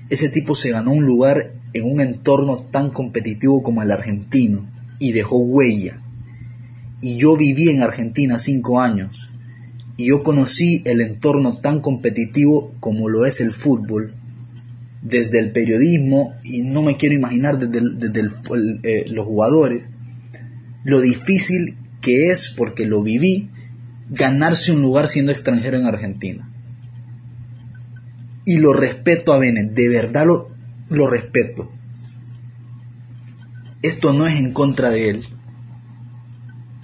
ese 0.09 0.29
tipo 0.29 0.55
se 0.55 0.71
ganó 0.71 0.91
un 0.91 1.05
lugar 1.05 1.51
en 1.73 1.91
un 1.91 1.99
entorno 1.99 2.57
tan 2.57 2.89
competitivo 2.89 3.63
como 3.63 3.81
el 3.81 3.91
argentino 3.91 4.65
y 4.99 5.11
dejó 5.11 5.39
huella. 5.39 5.99
Y 7.01 7.17
yo 7.17 7.35
viví 7.35 7.69
en 7.69 7.81
Argentina 7.81 8.39
cinco 8.39 8.79
años 8.79 9.29
y 9.97 10.07
yo 10.07 10.23
conocí 10.23 10.81
el 10.85 11.01
entorno 11.01 11.57
tan 11.57 11.81
competitivo 11.81 12.71
como 12.79 13.09
lo 13.09 13.25
es 13.25 13.41
el 13.41 13.51
fútbol 13.51 14.13
desde 15.01 15.39
el 15.39 15.51
periodismo 15.51 16.33
y 16.43 16.63
no 16.63 16.81
me 16.81 16.97
quiero 16.97 17.15
imaginar 17.15 17.59
desde, 17.59 18.29
eh, 18.83 19.05
los 19.11 19.25
jugadores 19.25 19.89
lo 20.85 21.01
difícil 21.01 21.75
que 21.99 22.31
es 22.31 22.49
porque 22.49 22.85
lo 22.85 23.03
viví 23.03 23.49
ganarse 24.09 24.71
un 24.71 24.81
lugar 24.81 25.09
siendo 25.09 25.33
extranjero 25.33 25.77
en 25.77 25.85
Argentina. 25.85 26.49
Y 28.45 28.59
lo 28.59 28.71
respeto 28.71 29.33
a 29.33 29.37
Bennett 29.37 29.73
de 29.73 29.89
verdad 29.89 30.25
lo, 30.25 30.49
lo 30.87 31.09
respeto. 31.09 31.69
Esto 33.81 34.13
no 34.13 34.25
es 34.25 34.39
en 34.39 34.53
contra 34.53 34.89
de 34.91 35.09
él 35.09 35.27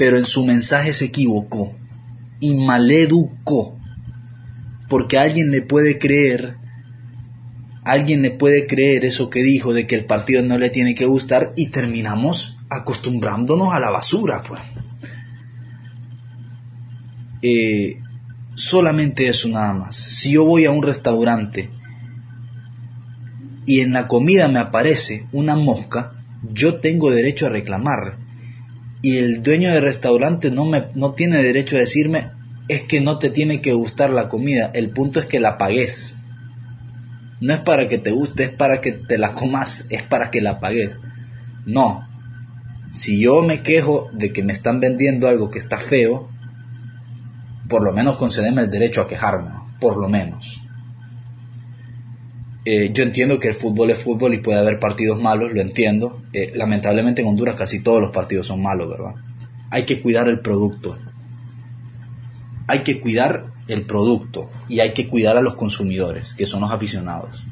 pero 0.02 0.18
en 0.18 0.26
su 0.26 0.44
mensaje 0.44 0.94
se 0.94 1.06
equivocó 1.06 1.76
y 2.40 2.56
maleducó, 2.56 3.78
porque 4.90 5.20
alguien 5.20 5.52
le 5.52 5.62
puede 5.62 6.00
creer, 6.00 6.56
alguien 7.84 8.24
le 8.24 8.32
puede 8.32 8.66
creer 8.66 9.06
eso 9.06 9.30
que 9.30 9.44
dijo 9.44 9.76
de 9.76 9.86
que 9.86 9.94
el 9.94 10.06
partido 10.06 10.42
no 10.42 10.58
le 10.58 10.72
tiene 10.72 10.96
que 10.96 11.06
gustar 11.06 11.54
y 11.56 11.68
terminamos 11.68 12.61
acostumbrándonos 12.72 13.74
a 13.74 13.80
la 13.80 13.92
basura, 13.92 14.42
pues. 14.42 14.62
Eh, 17.44 18.00
solamente 18.56 19.28
eso 19.28 19.50
nada 19.50 19.74
más. 19.74 19.96
Si 19.96 20.32
yo 20.32 20.46
voy 20.46 20.66
a 20.66 20.72
un 20.72 20.82
restaurante 20.82 21.70
y 23.66 23.82
en 23.82 23.94
la 23.94 24.08
comida 24.08 24.48
me 24.48 24.60
aparece 24.60 25.28
una 25.32 25.56
mosca, 25.56 26.14
yo 26.54 26.80
tengo 26.80 27.12
derecho 27.12 27.46
a 27.46 27.50
reclamar 27.50 28.18
y 29.02 29.18
el 29.18 29.44
dueño 29.44 29.72
del 29.72 29.84
restaurante 29.84 30.50
no, 30.50 30.66
me, 30.66 30.86
no 30.96 31.14
tiene 31.14 31.44
derecho 31.44 31.76
a 31.76 31.80
decirme 31.80 32.32
es 32.68 32.84
que 32.84 33.02
no 33.02 33.20
te 33.20 33.30
tiene 33.30 33.62
que 33.62 33.74
gustar 33.74 34.12
la 34.12 34.30
comida, 34.30 34.72
el 34.74 34.92
punto 34.92 35.20
es 35.20 35.26
que 35.26 35.42
la 35.42 35.58
pagues. 35.58 36.16
No 37.42 37.54
es 37.54 37.60
para 37.60 37.90
que 37.90 37.98
te 37.98 38.12
guste, 38.12 38.44
es 38.44 38.50
para 38.50 38.80
que 38.80 38.94
te 38.94 39.18
la 39.18 39.34
comas, 39.34 39.88
es 39.90 40.04
para 40.04 40.32
que 40.32 40.42
la 40.42 40.62
pagues. 40.62 40.98
No. 41.66 42.08
Si 42.94 43.20
yo 43.20 43.42
me 43.42 43.64
quejo 43.64 44.10
de 44.12 44.34
que 44.34 44.44
me 44.44 44.54
están 44.54 44.80
vendiendo 44.80 45.28
algo 45.28 45.50
que 45.50 45.60
está 45.60 45.78
feo, 45.78 46.30
por 47.70 47.84
lo 47.84 47.94
menos 47.94 48.18
concedeme 48.18 48.62
el 48.62 48.70
derecho 48.70 49.02
a 49.02 49.08
quejarme, 49.08 49.52
por 49.80 49.98
lo 49.98 50.10
menos. 50.10 50.62
Eh, 52.64 52.92
yo 52.94 53.04
entiendo 53.04 53.40
que 53.40 53.48
el 53.48 53.54
fútbol 53.54 53.90
es 53.90 53.98
fútbol 53.98 54.34
y 54.34 54.38
puede 54.38 54.60
haber 54.60 54.80
partidos 54.80 55.20
malos, 55.20 55.52
lo 55.54 55.62
entiendo. 55.62 56.22
Eh, 56.34 56.52
lamentablemente 56.54 57.22
en 57.22 57.30
Honduras 57.30 57.56
casi 57.56 57.82
todos 57.82 58.02
los 58.02 58.12
partidos 58.12 58.48
son 58.48 58.62
malos, 58.62 58.90
¿verdad? 58.90 59.16
Hay 59.72 59.86
que 59.86 60.02
cuidar 60.02 60.28
el 60.28 60.42
producto. 60.42 60.98
Hay 62.68 62.80
que 62.80 63.00
cuidar 63.00 63.46
el 63.68 63.84
producto 63.84 64.50
y 64.68 64.82
hay 64.82 64.94
que 64.94 65.08
cuidar 65.08 65.38
a 65.38 65.42
los 65.42 65.56
consumidores, 65.56 66.34
que 66.36 66.46
son 66.46 66.62
los 66.62 66.72
aficionados. 66.72 67.46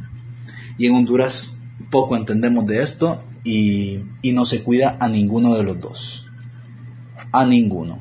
Y 0.77 0.87
en 0.87 0.95
Honduras 0.95 1.57
poco 1.89 2.15
entendemos 2.15 2.67
de 2.67 2.83
esto 2.83 3.23
y, 3.43 3.99
no 4.33 4.45
se 4.45 4.63
cuida 4.63 4.97
a 4.99 5.07
ninguno 5.07 5.55
de 5.55 5.63
los 5.63 5.79
dos. 5.79 6.27
A 7.31 7.45
ninguno. 7.45 7.99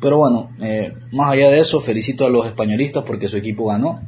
Pero 0.00 0.18
bueno, 0.18 0.50
eh, 0.60 0.94
más 1.12 1.32
allá 1.32 1.50
de 1.50 1.60
eso, 1.60 1.80
felicito 1.80 2.26
a 2.26 2.30
los 2.30 2.46
españolistas 2.46 3.04
porque 3.04 3.28
su 3.28 3.36
equipo 3.36 3.66
ganó. 3.66 4.00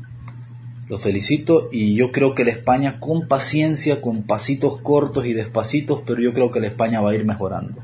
Los 0.89 1.01
felicito 1.01 1.69
y 1.71 1.95
yo 1.95 2.13
creo 2.13 2.35
que 2.35 2.45
la 2.45 2.51
España 2.51 2.99
con 2.99 3.29
paciencia, 3.29 4.01
con 4.01 4.23
pasitos 4.23 4.79
cortos 4.79 5.27
y 5.27 5.33
despacitos, 5.33 6.03
pero 6.05 6.21
yo 6.21 6.33
creo 6.33 6.51
que 6.51 6.61
la 6.61 6.67
España 6.67 7.01
va 7.01 7.11
a 7.11 7.15
ir 7.15 7.25
mejorando. 7.25 7.83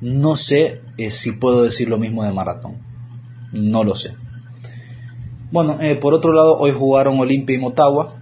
No 0.00 0.36
sé 0.36 0.80
eh, 0.98 1.10
si 1.10 1.32
puedo 1.32 1.62
decir 1.62 1.88
lo 1.88 1.98
mismo 1.98 2.24
de 2.24 2.32
maratón. 2.32 2.74
No 3.52 3.84
lo 3.84 3.94
sé. 3.94 4.14
Bueno, 5.50 5.78
eh, 5.80 5.94
por 5.94 6.14
otro 6.14 6.32
lado, 6.32 6.58
hoy 6.58 6.72
jugaron 6.72 7.18
Olimpia 7.18 7.54
y 7.54 7.60
Motagua. 7.60 8.16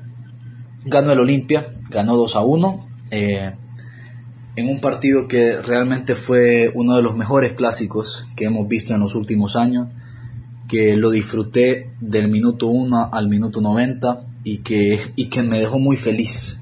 Ganó 0.85 1.13
el 1.13 1.21
Olimpia, 1.21 1.67
ganó 1.89 2.17
2 2.17 2.37
a 2.37 2.41
1. 2.41 2.92
Eh, 3.13 3.53
en 4.57 4.69
un 4.69 4.81
partido 4.81 5.29
que 5.29 5.61
realmente 5.61 6.15
fue 6.15 6.73
uno 6.75 6.97
de 6.97 7.03
los 7.03 7.15
mejores 7.15 7.53
clásicos 7.53 8.27
que 8.37 8.47
hemos 8.47 8.67
visto 8.69 8.95
en 8.95 9.01
los 9.01 9.15
últimos 9.15 9.55
años, 9.55 9.89
que 10.67 10.97
lo 10.97 11.11
disfruté 11.11 11.91
del 12.01 12.29
minuto 12.29 12.69
1 12.69 13.11
al 13.13 13.29
minuto 13.29 13.61
90 13.61 14.25
y 14.45 14.59
que, 14.59 14.99
y 15.15 15.27
que 15.27 15.43
me 15.43 15.59
dejó 15.59 15.79
muy 15.79 15.99
feliz. 15.99 16.61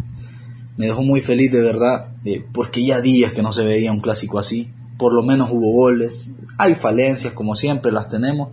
Me 0.77 0.87
dejó 0.87 1.03
muy 1.03 1.21
feliz 1.21 1.53
de 1.53 1.61
verdad, 1.61 2.09
eh, 2.25 2.45
porque 2.53 2.85
ya 2.85 3.01
días 3.01 3.33
que 3.33 3.43
no 3.43 3.53
se 3.53 3.65
veía 3.65 3.93
un 3.93 4.01
clásico 4.01 4.41
así. 4.41 4.73
Por 4.99 5.13
lo 5.13 5.23
menos 5.23 5.51
hubo 5.53 5.73
goles, 5.73 6.31
hay 6.59 6.75
falencias 6.75 7.33
como 7.33 7.55
siempre 7.55 7.93
las 7.93 8.09
tenemos, 8.09 8.49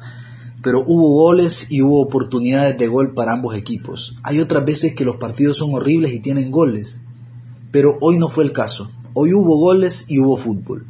pero 0.62 0.84
hubo 0.86 1.10
goles 1.14 1.72
y 1.72 1.82
hubo 1.82 2.02
oportunidades 2.02 2.78
de 2.78 2.88
gol 2.88 3.16
para 3.16 3.34
ambos 3.34 3.56
equipos. 3.56 4.18
Hay 4.22 4.40
otras 4.40 4.66
veces 4.66 4.94
que 4.94 5.04
los 5.04 5.16
partidos 5.16 5.58
son 5.58 5.74
horribles 5.74 6.14
y 6.14 6.20
tienen 6.20 6.52
goles, 6.52 7.00
pero 7.72 7.98
hoy 8.02 8.18
no 8.18 8.30
fue 8.30 8.44
el 8.44 8.52
caso. 8.52 8.90
Hoy 9.14 9.34
hubo 9.34 9.58
goles 9.58 10.06
y 10.08 10.20
hubo 10.20 10.38
fútbol. 10.38 10.86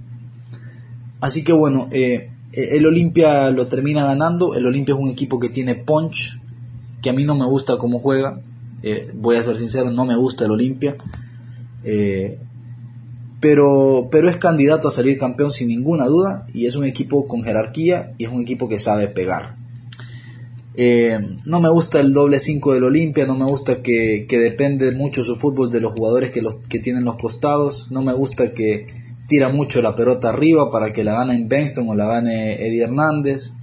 Así 1.19 1.43
que 1.43 1.53
bueno, 1.53 1.87
eh, 1.91 2.29
el 2.53 2.85
Olimpia 2.85 3.49
lo 3.51 3.67
termina 3.67 4.05
ganando. 4.05 4.55
El 4.55 4.65
Olimpia 4.65 4.95
es 4.95 5.01
un 5.01 5.09
equipo 5.09 5.39
que 5.39 5.49
tiene 5.49 5.75
punch, 5.75 6.39
que 7.01 7.09
a 7.09 7.13
mí 7.13 7.23
no 7.23 7.35
me 7.35 7.45
gusta 7.45 7.77
cómo 7.77 7.99
juega. 7.99 8.39
Eh, 8.83 9.11
voy 9.15 9.35
a 9.35 9.43
ser 9.43 9.57
sincero, 9.57 9.91
no 9.91 10.05
me 10.05 10.15
gusta 10.15 10.45
el 10.45 10.51
Olimpia. 10.51 10.95
Eh, 11.83 12.37
pero, 13.39 14.07
pero 14.11 14.29
es 14.29 14.37
candidato 14.37 14.87
a 14.87 14.91
salir 14.91 15.17
campeón 15.17 15.51
sin 15.51 15.67
ninguna 15.67 16.05
duda 16.05 16.47
y 16.53 16.65
es 16.65 16.75
un 16.75 16.85
equipo 16.85 17.27
con 17.27 17.43
jerarquía 17.43 18.13
y 18.17 18.25
es 18.25 18.31
un 18.31 18.41
equipo 18.41 18.67
que 18.67 18.79
sabe 18.79 19.07
pegar. 19.07 19.53
Eh, 20.79 21.19
no 21.45 21.59
me 21.59 21.69
gusta 21.69 21.99
el 21.99 22.13
doble 22.13 22.39
5 22.39 22.75
del 22.75 22.83
Olimpia, 22.83 23.25
no 23.25 23.35
me 23.35 23.45
gusta 23.45 23.81
que, 23.81 24.27
depende 24.29 24.91
mucho 24.91 25.23
su 25.23 25.35
fútbol 25.35 25.71
de 25.71 25.81
los 25.81 25.93
jugadores 25.93 26.29
que, 26.29 26.43
los, 26.43 26.57
que 26.69 26.77
tienen 26.77 27.03
los 27.03 27.17
costados, 27.17 27.87
no 27.89 28.03
me 28.03 28.13
gusta 28.13 28.53
que 28.53 28.85
tira 29.27 29.49
mucho 29.49 29.81
la 29.81 29.95
pelota 29.95 30.29
arriba 30.29 30.69
para 30.69 30.93
que 30.93 31.03
la 31.03 31.13
gane 31.13 31.43
Benston 31.47 31.89
o 31.89 31.95
la 31.95 32.05
gane 32.05 32.63
Eddie 32.63 32.83
Hernández, 32.83 33.53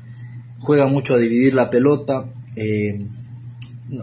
juega 0.59 0.89
mucho 0.89 1.15
a 1.15 1.19
dividir 1.19 1.55
la 1.55 1.71
pelota. 1.71 2.25
Eh, 2.57 3.07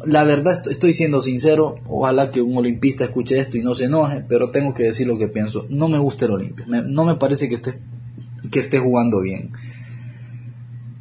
la 0.06 0.24
verdad 0.24 0.66
estoy 0.70 0.94
siendo 0.94 1.22
sincero, 1.22 1.76
ojalá 1.90 2.32
que 2.32 2.42
un 2.42 2.56
olimpista 2.56 3.04
escuche 3.04 3.38
esto 3.38 3.58
y 3.58 3.62
no 3.62 3.76
se 3.76 3.86
enoje, 3.86 4.24
pero 4.30 4.52
tengo 4.52 4.74
que 4.74 4.84
decir 4.84 5.06
lo 5.06 5.18
que 5.18 5.28
pienso. 5.28 5.66
No 5.70 5.90
me 5.90 6.00
gusta 6.00 6.26
el 6.26 6.32
Olimpia, 6.32 6.66
no 6.66 7.04
me 7.04 7.16
parece 7.16 7.50
que 7.50 7.56
esté, 7.56 7.74
que 8.52 8.60
esté 8.62 8.80
jugando 8.80 9.20
bien. 9.20 9.52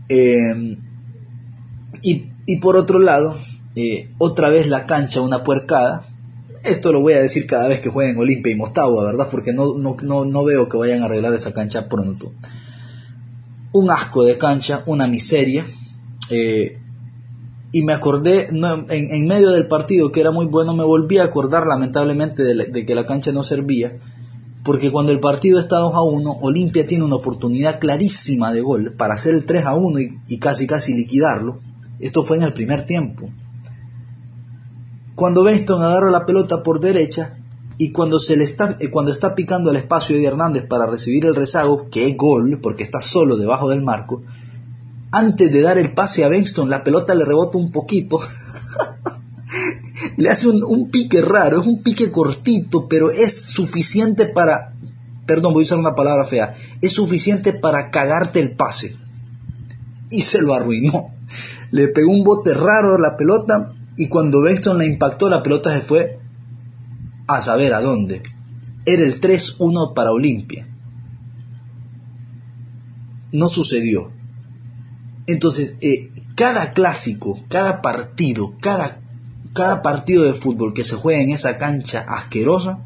Eh, 0.09 0.76
y, 2.02 2.57
por 2.61 2.76
otro 2.76 2.99
lado, 2.99 3.35
eh, 3.76 4.11
otra 4.19 4.49
vez 4.49 4.66
la 4.69 4.87
cancha, 4.87 5.21
una 5.21 5.45
puercada. 5.45 6.04
Esto 6.64 6.92
lo 6.92 7.00
voy 7.00 7.14
a 7.14 7.21
decir 7.21 7.47
cada 7.47 7.69
vez 7.69 7.80
que 7.80 7.88
jueguen 7.88 8.19
Olimpia 8.19 8.52
y 8.52 8.57
Mostagua, 8.57 9.04
¿verdad? 9.04 9.29
Porque 9.31 9.53
no, 9.53 9.75
no, 9.77 10.44
veo 10.44 10.68
que 10.68 10.77
vayan 10.77 11.03
a 11.03 11.07
arreglar 11.07 11.33
esa 11.35 11.53
cancha 11.53 11.88
pronto. 11.88 12.33
Un 13.72 13.90
asco 13.90 14.25
de 14.25 14.37
cancha, 14.37 14.83
una 14.87 15.07
miseria. 15.07 15.64
Eh, 16.31 16.81
y 17.72 17.83
me 17.83 17.92
acordé, 17.92 18.48
en, 18.51 19.27
medio 19.27 19.51
del 19.51 19.68
partido, 19.68 20.11
que 20.11 20.20
era 20.20 20.33
muy 20.33 20.46
bueno, 20.46 20.75
me 20.75 20.83
volví 20.83 21.18
a 21.18 21.25
acordar 21.25 21.66
lamentablemente 21.66 22.42
de, 22.42 22.85
que 22.85 22.94
la 22.96 23.07
cancha 23.07 23.31
no 23.31 23.44
servía, 23.44 23.92
porque 24.64 24.90
cuando 24.90 25.12
el 25.12 25.20
partido 25.20 25.61
está 25.61 25.77
2 25.77 25.94
a 25.94 26.03
1, 26.03 26.38
Olimpia 26.42 26.87
tiene 26.87 27.05
una 27.05 27.16
oportunidad 27.16 27.79
clarísima 27.79 28.53
de 28.53 28.61
gol 28.61 28.94
para 28.96 29.14
hacer 29.14 29.35
el 29.35 29.44
3 29.44 29.66
a 29.66 29.75
1 29.75 30.01
y, 30.27 30.38
casi 30.38 30.66
casi 30.66 30.94
liquidarlo. 30.94 31.61
Esto 32.01 32.25
fue 32.25 32.39
en 32.39 32.45
el 32.45 32.53
primer 32.53 32.87
tiempo. 32.87 33.31
Cuando 35.15 35.45
Benston 35.45 35.83
agarra 35.83 36.11
la 36.11 36.25
pelota 36.25 36.63
por 36.63 36.81
derecha 36.81 37.35
y 37.77 37.93
cuando, 37.93 38.19
se 38.19 38.37
le 38.37 38.45
está, 38.45 38.77
eh, 38.81 38.91
cuando 38.91 39.11
está 39.13 39.35
picando 39.35 39.71
el 39.71 39.77
espacio 39.77 40.17
de 40.17 40.25
Hernández 40.25 40.67
para 40.67 40.87
recibir 40.87 41.27
el 41.27 41.35
rezago, 41.35 41.91
que 41.91 42.07
es 42.07 42.17
gol, 42.17 42.59
porque 42.63 42.83
está 42.83 43.01
solo 43.01 43.37
debajo 43.37 43.69
del 43.69 43.83
marco, 43.83 44.23
antes 45.13 45.53
de 45.53 45.61
dar 45.61 45.77
el 45.77 45.93
pase 45.93 46.25
a 46.25 46.29
Benston, 46.29 46.71
la 46.71 46.85
pelota 46.85 47.15
le 47.15 47.25
rebota 47.25 47.59
un 47.59 47.71
poquito. 47.71 48.21
le 50.17 50.31
hace 50.31 50.49
un, 50.49 50.91
pique 50.91 51.21
raro, 51.21 51.61
es 51.61 51.67
un 51.67 51.83
pique 51.83 52.11
cortito, 52.13 52.87
pero 52.89 53.11
es 53.11 53.35
suficiente 53.35 54.27
para, 54.27 54.73
perdón, 55.27 55.53
voy 55.53 55.65
a 55.65 55.67
usar 55.67 55.79
una 55.79 55.95
palabra 55.95 56.25
fea, 56.25 56.55
es 56.81 56.93
suficiente 56.93 57.53
para 57.53 57.91
cagarte 57.91 58.41
el 58.41 58.53
pase. 58.53 58.97
Y 60.11 60.23
se 60.23 60.43
lo 60.43 60.55
arruinó. 60.55 61.19
Le 61.72 61.88
pegó 61.88 62.11
un 62.11 62.24
bote 62.24 62.54
raro 62.54 62.98
la 62.98 63.16
pelota 63.16 63.72
y 63.96 64.09
cuando 64.09 64.42
Benston 64.42 64.78
la 64.78 64.87
impactó, 64.87 65.28
la 65.28 65.42
pelota 65.42 65.72
se 65.72 65.83
fue 65.83 66.18
a 67.26 67.40
saber 67.40 67.74
a 67.74 67.80
dónde. 67.80 68.22
Era 68.87 69.02
el 69.02 69.20
3-1 69.20 69.94
para 69.94 70.11
Olimpia. 70.11 70.66
No 73.33 73.48
sucedió. 73.48 74.11
Entonces, 75.26 75.76
eh, 75.80 76.11
cada 76.35 76.72
clásico, 76.72 77.38
cada 77.48 77.83
partido, 77.83 78.56
cada, 78.61 79.00
cada 79.52 79.83
partido 79.83 80.24
de 80.24 80.35
fútbol 80.35 80.74
que 80.74 80.85
se 80.85 80.96
juega 80.96 81.20
en 81.20 81.30
esa 81.30 81.59
cancha 81.59 82.00
asquerosa 82.09 82.85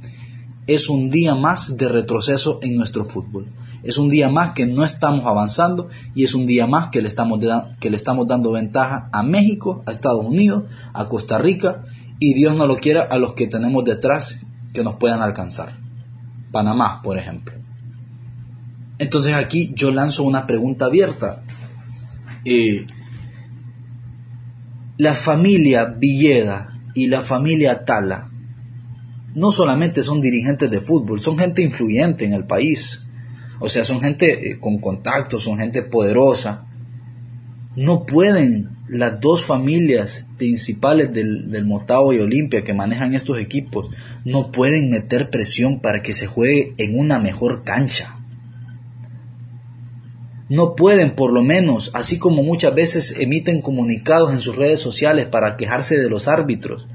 es 0.66 0.88
un 0.88 1.10
día 1.10 1.34
más 1.34 1.76
de 1.76 1.88
retroceso 1.88 2.58
en 2.62 2.76
nuestro 2.76 3.04
fútbol. 3.04 3.46
Es 3.84 3.98
un 3.98 4.08
día 4.08 4.28
más 4.28 4.52
que 4.52 4.66
no 4.66 4.84
estamos 4.84 5.26
avanzando 5.26 5.88
y 6.14 6.24
es 6.24 6.34
un 6.34 6.46
día 6.46 6.66
más 6.66 6.88
que 6.88 7.02
le 7.02 7.08
estamos, 7.08 7.38
que 7.80 7.90
le 7.90 7.96
estamos 7.96 8.26
dando 8.26 8.50
ventaja 8.52 9.08
a 9.12 9.22
México, 9.22 9.82
a 9.86 9.92
Estados 9.92 10.24
Unidos, 10.24 10.64
a 10.94 11.08
Costa 11.08 11.38
Rica 11.38 11.82
y 12.18 12.34
Dios 12.34 12.56
no 12.56 12.66
lo 12.66 12.76
quiera 12.76 13.02
a 13.02 13.18
los 13.18 13.34
que 13.34 13.46
tenemos 13.46 13.84
detrás 13.84 14.40
que 14.72 14.82
nos 14.82 14.96
puedan 14.96 15.20
alcanzar. 15.20 15.76
Panamá, 16.50 17.00
por 17.02 17.18
ejemplo. 17.18 17.54
Entonces 18.98 19.34
aquí 19.34 19.72
yo 19.74 19.90
lanzo 19.90 20.22
una 20.22 20.46
pregunta 20.46 20.86
abierta. 20.86 21.42
Eh, 22.44 22.86
la 24.96 25.14
familia 25.14 25.84
Villeda 25.84 26.72
y 26.94 27.08
la 27.08 27.20
familia 27.20 27.84
Tala 27.84 28.30
no 29.34 29.50
solamente 29.50 30.02
son 30.02 30.20
dirigentes 30.20 30.70
de 30.70 30.80
fútbol, 30.80 31.20
son 31.20 31.36
gente 31.36 31.62
influyente 31.62 32.24
en 32.24 32.32
el 32.32 32.46
país. 32.46 33.03
O 33.60 33.68
sea, 33.68 33.84
son 33.84 34.00
gente 34.00 34.50
eh, 34.50 34.58
con 34.58 34.78
contactos, 34.78 35.44
son 35.44 35.58
gente 35.58 35.82
poderosa. 35.82 36.66
No 37.76 38.04
pueden 38.04 38.70
las 38.88 39.20
dos 39.20 39.44
familias 39.44 40.26
principales 40.36 41.12
del, 41.12 41.50
del 41.50 41.64
y 41.64 42.18
Olimpia 42.18 42.62
que 42.62 42.74
manejan 42.74 43.14
estos 43.14 43.38
equipos, 43.38 43.90
no 44.24 44.52
pueden 44.52 44.90
meter 44.90 45.30
presión 45.30 45.80
para 45.80 46.02
que 46.02 46.12
se 46.12 46.26
juegue 46.26 46.72
en 46.78 46.98
una 46.98 47.18
mejor 47.18 47.64
cancha 47.64 48.18
no 50.48 50.76
pueden 50.76 51.14
por 51.14 51.32
lo 51.32 51.42
menos, 51.42 51.90
así 51.94 52.18
como 52.18 52.42
muchas 52.42 52.74
veces 52.74 53.16
emiten 53.18 53.62
comunicados 53.62 54.30
en 54.30 54.38
sus 54.38 54.56
redes 54.56 54.80
sociales 54.80 55.26
para 55.26 55.56
quejarse 55.56 55.96
de 55.96 56.10
los 56.10 56.28
árbitros, 56.28 56.86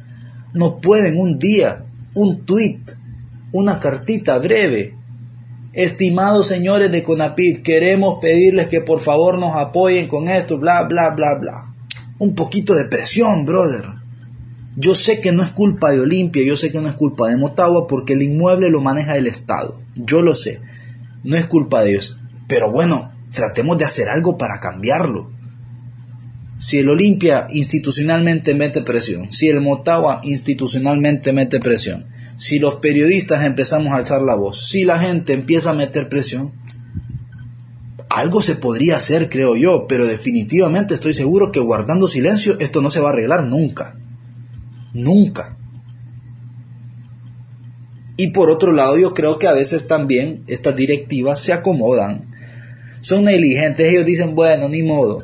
no 0.53 0.77
pueden 0.77 1.17
un 1.17 1.39
día, 1.39 1.83
un 2.13 2.45
tweet, 2.45 2.79
una 3.51 3.79
cartita 3.79 4.37
breve. 4.37 4.95
Estimados 5.81 6.47
señores 6.47 6.91
de 6.91 7.03
Conapid, 7.03 7.61
queremos 7.61 8.19
pedirles 8.21 8.67
que 8.67 8.81
por 8.81 8.99
favor 8.99 9.39
nos 9.39 9.55
apoyen 9.55 10.07
con 10.07 10.27
esto, 10.27 10.57
bla, 10.57 10.83
bla, 10.83 11.11
bla, 11.15 11.35
bla. 11.39 11.73
Un 12.17 12.35
poquito 12.35 12.75
de 12.75 12.85
presión, 12.85 13.45
brother. 13.45 13.85
Yo 14.75 14.95
sé 14.95 15.21
que 15.21 15.31
no 15.31 15.43
es 15.43 15.51
culpa 15.51 15.91
de 15.91 16.01
Olimpia, 16.01 16.43
yo 16.43 16.55
sé 16.55 16.71
que 16.71 16.81
no 16.81 16.89
es 16.89 16.95
culpa 16.95 17.29
de 17.29 17.37
Motagua 17.37 17.87
porque 17.87 18.13
el 18.13 18.21
inmueble 18.21 18.69
lo 18.69 18.81
maneja 18.81 19.17
el 19.17 19.27
Estado. 19.27 19.79
Yo 19.95 20.21
lo 20.21 20.35
sé. 20.35 20.61
No 21.23 21.37
es 21.37 21.45
culpa 21.45 21.81
de 21.81 21.91
ellos. 21.91 22.17
Pero 22.47 22.71
bueno, 22.71 23.11
Tratemos 23.33 23.77
de 23.77 23.85
hacer 23.85 24.09
algo 24.09 24.37
para 24.37 24.59
cambiarlo. 24.59 25.29
Si 26.57 26.77
el 26.77 26.89
Olimpia 26.89 27.47
institucionalmente 27.51 28.53
mete 28.53 28.81
presión, 28.81 29.31
si 29.31 29.47
el 29.47 29.61
Motagua 29.61 30.19
institucionalmente 30.23 31.31
mete 31.31 31.59
presión, 31.59 32.05
si 32.39 32.57
los 32.57 32.75
periodistas 32.75 33.43
empezamos 33.43 33.91
a 33.91 33.97
alzar 33.97 34.21
la 34.21 34.33
voz, 34.33 34.69
si 34.69 34.85
la 34.85 34.97
gente 34.97 35.33
empieza 35.33 35.71
a 35.71 35.73
meter 35.73 36.07
presión, 36.07 36.53
algo 38.09 38.41
se 38.41 38.55
podría 38.55 38.95
hacer, 38.95 39.29
creo 39.29 39.57
yo, 39.57 39.87
pero 39.89 40.05
definitivamente 40.05 40.93
estoy 40.93 41.13
seguro 41.13 41.51
que 41.51 41.59
guardando 41.59 42.07
silencio 42.07 42.57
esto 42.59 42.81
no 42.81 42.89
se 42.89 43.01
va 43.01 43.09
a 43.09 43.11
arreglar 43.11 43.43
nunca. 43.43 43.97
Nunca. 44.93 45.57
Y 48.15 48.27
por 48.27 48.49
otro 48.49 48.71
lado, 48.71 48.97
yo 48.97 49.13
creo 49.13 49.37
que 49.37 49.47
a 49.47 49.53
veces 49.53 49.89
también 49.89 50.45
estas 50.47 50.77
directivas 50.77 51.41
se 51.41 51.51
acomodan. 51.51 52.23
Son 53.01 53.25
negligentes, 53.25 53.91
ellos 53.91 54.05
dicen, 54.05 54.33
bueno, 54.33 54.69
ni 54.69 54.81
modo. 54.81 55.23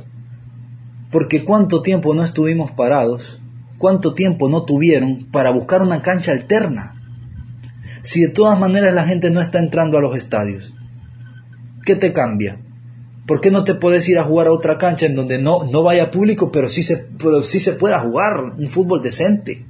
Porque 1.12 1.46
cuánto 1.46 1.82
tiempo 1.82 2.14
no 2.14 2.26
estuvimos 2.26 2.72
parados, 2.72 3.40
cuánto 3.78 4.14
tiempo 4.14 4.50
no 4.50 4.64
tuvieron 4.66 5.28
para 5.32 5.52
buscar 5.52 5.82
una 5.82 6.02
cancha 6.02 6.34
alterna. 6.34 6.95
Si 8.06 8.22
de 8.22 8.30
todas 8.30 8.60
maneras 8.60 8.94
la 8.94 9.04
gente 9.04 9.32
no 9.32 9.42
está 9.42 9.58
entrando 9.58 9.98
a 9.98 10.02
los 10.02 10.16
estadios, 10.16 10.76
¿qué 11.86 11.96
te 11.96 12.14
cambia? 12.14 12.60
¿Por 13.26 13.42
qué 13.42 13.50
no 13.50 13.64
te 13.64 13.74
puedes 13.74 14.08
ir 14.08 14.20
a 14.20 14.24
jugar 14.24 14.46
a 14.46 14.52
otra 14.52 14.78
cancha 14.78 15.08
en 15.08 15.16
donde 15.16 15.40
no, 15.40 15.64
no 15.64 15.82
vaya 15.82 16.12
público, 16.12 16.52
pero 16.52 16.70
sí, 16.70 16.84
se, 16.84 16.98
pero 17.18 17.42
sí 17.42 17.60
se 17.60 17.74
pueda 17.74 18.00
jugar 18.00 18.44
un 18.44 18.68
fútbol 18.68 19.02
decente? 19.02 19.66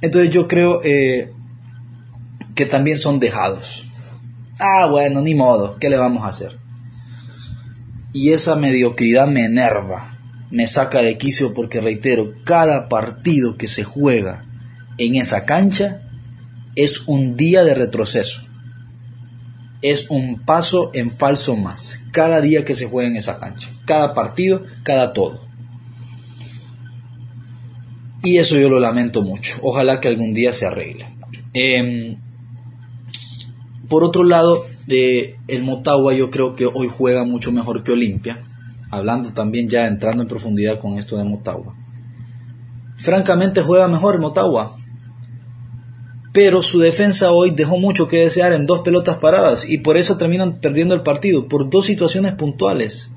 Entonces 0.00 0.30
yo 0.30 0.48
creo 0.48 0.80
eh, 0.82 1.32
que 2.56 2.66
también 2.66 2.96
son 2.96 3.20
dejados. 3.20 3.86
Ah, 4.58 4.88
bueno, 4.90 5.22
ni 5.22 5.36
modo, 5.36 5.76
¿qué 5.78 5.88
le 5.88 5.96
vamos 5.96 6.24
a 6.24 6.28
hacer? 6.28 6.58
Y 8.12 8.32
esa 8.32 8.56
mediocridad 8.56 9.28
me 9.28 9.44
enerva, 9.44 10.18
me 10.50 10.66
saca 10.66 11.02
de 11.02 11.18
quicio 11.18 11.54
porque 11.54 11.80
reitero, 11.80 12.32
cada 12.42 12.88
partido 12.88 13.56
que 13.56 13.68
se 13.68 13.84
juega 13.84 14.44
en 14.98 15.14
esa 15.14 15.44
cancha 15.44 16.02
es 16.76 17.08
un 17.08 17.36
día 17.36 17.64
de 17.64 17.74
retroceso 17.74 18.42
es 19.82 20.10
un 20.10 20.40
paso 20.40 20.90
en 20.94 21.10
falso 21.10 21.56
más. 21.56 22.00
Cada 22.12 22.40
día 22.40 22.64
que 22.64 22.74
se 22.74 22.88
juega 22.88 23.08
en 23.08 23.16
esa 23.16 23.38
cancha. 23.38 23.68
Cada 23.84 24.14
partido, 24.14 24.64
cada 24.82 25.12
todo. 25.12 25.40
Y 28.22 28.38
eso 28.38 28.58
yo 28.58 28.68
lo 28.68 28.80
lamento 28.80 29.22
mucho. 29.22 29.58
Ojalá 29.62 30.00
que 30.00 30.08
algún 30.08 30.32
día 30.32 30.52
se 30.52 30.66
arregle. 30.66 31.06
Em, 31.52 32.16
por 33.88 34.02
otro 34.02 34.24
lado, 34.24 34.58
de 34.86 35.36
el 35.48 35.62
Motagua 35.62 36.14
yo 36.14 36.30
creo 36.30 36.56
que 36.56 36.66
hoy 36.66 36.88
juega 36.88 37.24
mucho 37.24 37.52
mejor 37.52 37.84
que 37.84 37.92
Olimpia. 37.92 38.38
Hablando 38.90 39.32
también 39.32 39.68
ya 39.68 39.86
entrando 39.86 40.22
en 40.22 40.28
profundidad 40.28 40.80
con 40.80 40.98
esto 40.98 41.16
de 41.16 41.24
Motagua. 41.24 41.74
Francamente 42.96 43.62
juega 43.62 43.88
mejor 43.88 44.18
Motagua 44.18 44.74
pero 46.36 46.60
su 46.60 46.80
defensa 46.80 47.32
hoy 47.32 47.52
dejó 47.52 47.78
mucho 47.78 48.08
que 48.08 48.18
desear 48.18 48.52
en 48.52 48.66
dos 48.66 48.80
pelotas 48.80 49.16
paradas 49.16 49.66
y 49.66 49.78
por 49.78 49.96
eso 49.96 50.18
terminan 50.18 50.60
perdiendo 50.60 50.94
el 50.94 51.00
partido, 51.00 51.48
por 51.48 51.70
dos 51.70 51.86
situaciones 51.86 52.34
puntuales. 52.34 53.08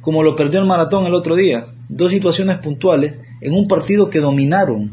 Como 0.00 0.22
lo 0.22 0.36
perdió 0.36 0.60
el 0.60 0.64
maratón 0.64 1.04
el 1.04 1.12
otro 1.12 1.36
día, 1.36 1.66
dos 1.90 2.12
situaciones 2.12 2.60
puntuales 2.60 3.16
en 3.42 3.52
un 3.52 3.68
partido 3.68 4.08
que 4.08 4.20
dominaron. 4.20 4.90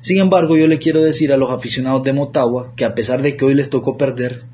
Sin 0.00 0.20
embargo, 0.20 0.56
yo 0.56 0.68
le 0.68 0.78
quiero 0.78 1.02
decir 1.02 1.32
a 1.32 1.36
los 1.36 1.50
aficionados 1.50 2.04
de 2.04 2.12
Motagua 2.12 2.72
que 2.76 2.84
a 2.84 2.94
pesar 2.94 3.22
de 3.22 3.36
que 3.36 3.44
hoy 3.44 3.54
les 3.56 3.70
tocó 3.70 3.96
perder, 3.96 4.44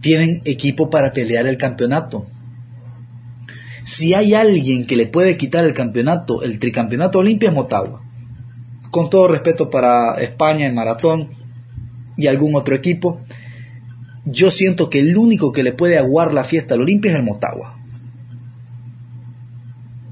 tienen 0.00 0.40
equipo 0.44 0.88
para 0.88 1.12
pelear 1.12 1.48
el 1.48 1.58
campeonato. 1.58 2.26
Si 3.82 4.14
hay 4.14 4.34
alguien 4.34 4.86
que 4.86 4.94
le 4.94 5.06
puede 5.06 5.36
quitar 5.36 5.64
el 5.64 5.74
campeonato, 5.74 6.44
el 6.44 6.60
tricampeonato 6.60 7.18
Olimpia 7.18 7.48
es 7.48 7.56
Motagua 7.56 8.02
con 8.90 9.10
todo 9.10 9.28
respeto 9.28 9.70
para 9.70 10.20
España 10.20 10.66
en 10.66 10.74
maratón 10.74 11.28
y 12.16 12.26
algún 12.26 12.54
otro 12.54 12.74
equipo, 12.74 13.20
yo 14.24 14.50
siento 14.50 14.90
que 14.90 15.00
el 15.00 15.16
único 15.16 15.52
que 15.52 15.62
le 15.62 15.72
puede 15.72 15.98
aguar 15.98 16.34
la 16.34 16.44
fiesta 16.44 16.74
al 16.74 16.82
Olimpia 16.82 17.12
es 17.12 17.18
el 17.18 17.24
Motagua. 17.24 17.76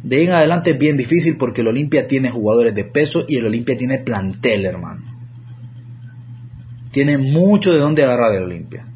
De 0.02 0.16
ahí 0.16 0.24
en 0.24 0.32
adelante 0.32 0.70
es 0.70 0.78
bien 0.78 0.96
difícil 0.96 1.36
porque 1.36 1.60
el 1.60 1.68
Olimpia 1.68 2.08
tiene 2.08 2.30
jugadores 2.30 2.74
de 2.74 2.84
peso 2.84 3.24
y 3.28 3.36
el 3.36 3.46
Olimpia 3.46 3.76
tiene 3.76 3.98
plantel, 3.98 4.64
hermano. 4.64 5.02
Tiene 6.92 7.18
mucho 7.18 7.72
de 7.72 7.80
dónde 7.80 8.04
agarrar 8.04 8.34
el 8.34 8.44
Olimpia. 8.44 8.86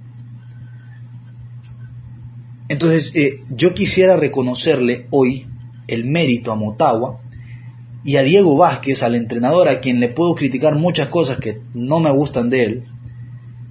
Entonces, 2.68 3.14
eh, 3.16 3.38
yo 3.50 3.74
quisiera 3.74 4.16
reconocerle 4.16 5.06
hoy 5.10 5.46
el 5.88 6.06
mérito 6.06 6.52
a 6.52 6.56
Motagua 6.56 7.20
y 8.04 8.16
a 8.16 8.22
Diego 8.22 8.56
Vázquez, 8.56 9.02
al 9.02 9.14
entrenador, 9.14 9.68
a 9.68 9.80
quien 9.80 10.00
le 10.00 10.08
puedo 10.08 10.34
criticar 10.34 10.76
muchas 10.76 11.08
cosas 11.08 11.38
que 11.38 11.60
no 11.74 12.00
me 12.00 12.10
gustan 12.10 12.50
de 12.50 12.64
él, 12.64 12.84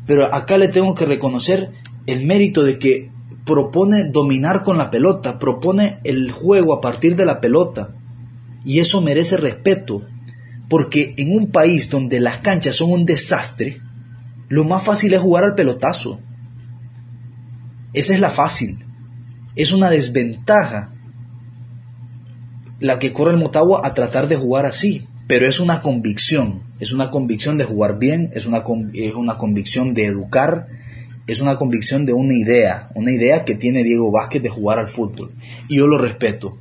pero 0.07 0.33
acá 0.33 0.57
le 0.57 0.67
tengo 0.67 0.95
que 0.95 1.05
reconocer 1.05 1.71
el 2.07 2.25
mérito 2.25 2.63
de 2.63 2.79
que 2.79 3.09
propone 3.45 4.05
dominar 4.05 4.63
con 4.63 4.77
la 4.77 4.89
pelota, 4.91 5.39
propone 5.39 5.97
el 6.03 6.31
juego 6.31 6.73
a 6.73 6.81
partir 6.81 7.15
de 7.15 7.25
la 7.25 7.41
pelota, 7.41 7.89
y 8.63 8.79
eso 8.79 9.01
merece 9.01 9.37
respeto, 9.37 10.03
porque 10.69 11.13
en 11.17 11.35
un 11.35 11.51
país 11.51 11.89
donde 11.89 12.19
las 12.19 12.37
canchas 12.37 12.75
son 12.75 12.91
un 12.91 13.05
desastre, 13.05 13.81
lo 14.47 14.63
más 14.63 14.83
fácil 14.83 15.13
es 15.13 15.21
jugar 15.21 15.43
al 15.43 15.55
pelotazo. 15.55 16.19
Esa 17.93 18.13
es 18.13 18.19
la 18.19 18.29
fácil. 18.29 18.83
Es 19.55 19.71
una 19.73 19.89
desventaja 19.89 20.89
la 22.81 22.97
que 22.97 23.13
corre 23.13 23.31
el 23.31 23.37
Motagua 23.37 23.81
a 23.83 23.93
tratar 23.93 24.27
de 24.27 24.35
jugar 24.35 24.65
así, 24.65 25.05
pero 25.27 25.47
es 25.47 25.59
una 25.59 25.81
convicción, 25.81 26.63
es 26.79 26.91
una 26.91 27.11
convicción 27.11 27.59
de 27.59 27.63
jugar 27.63 27.99
bien, 27.99 28.31
es 28.33 28.47
una, 28.47 28.63
es 28.93 29.13
una 29.13 29.37
convicción 29.37 29.93
de 29.93 30.05
educar, 30.05 30.67
es 31.27 31.41
una 31.41 31.55
convicción 31.55 32.07
de 32.07 32.13
una 32.13 32.33
idea, 32.33 32.89
una 32.95 33.11
idea 33.11 33.45
que 33.45 33.53
tiene 33.53 33.83
Diego 33.83 34.11
Vázquez 34.11 34.41
de 34.41 34.49
jugar 34.49 34.79
al 34.79 34.89
fútbol. 34.89 35.31
Y 35.69 35.77
yo 35.77 35.87
lo 35.87 35.99
respeto. 35.99 36.57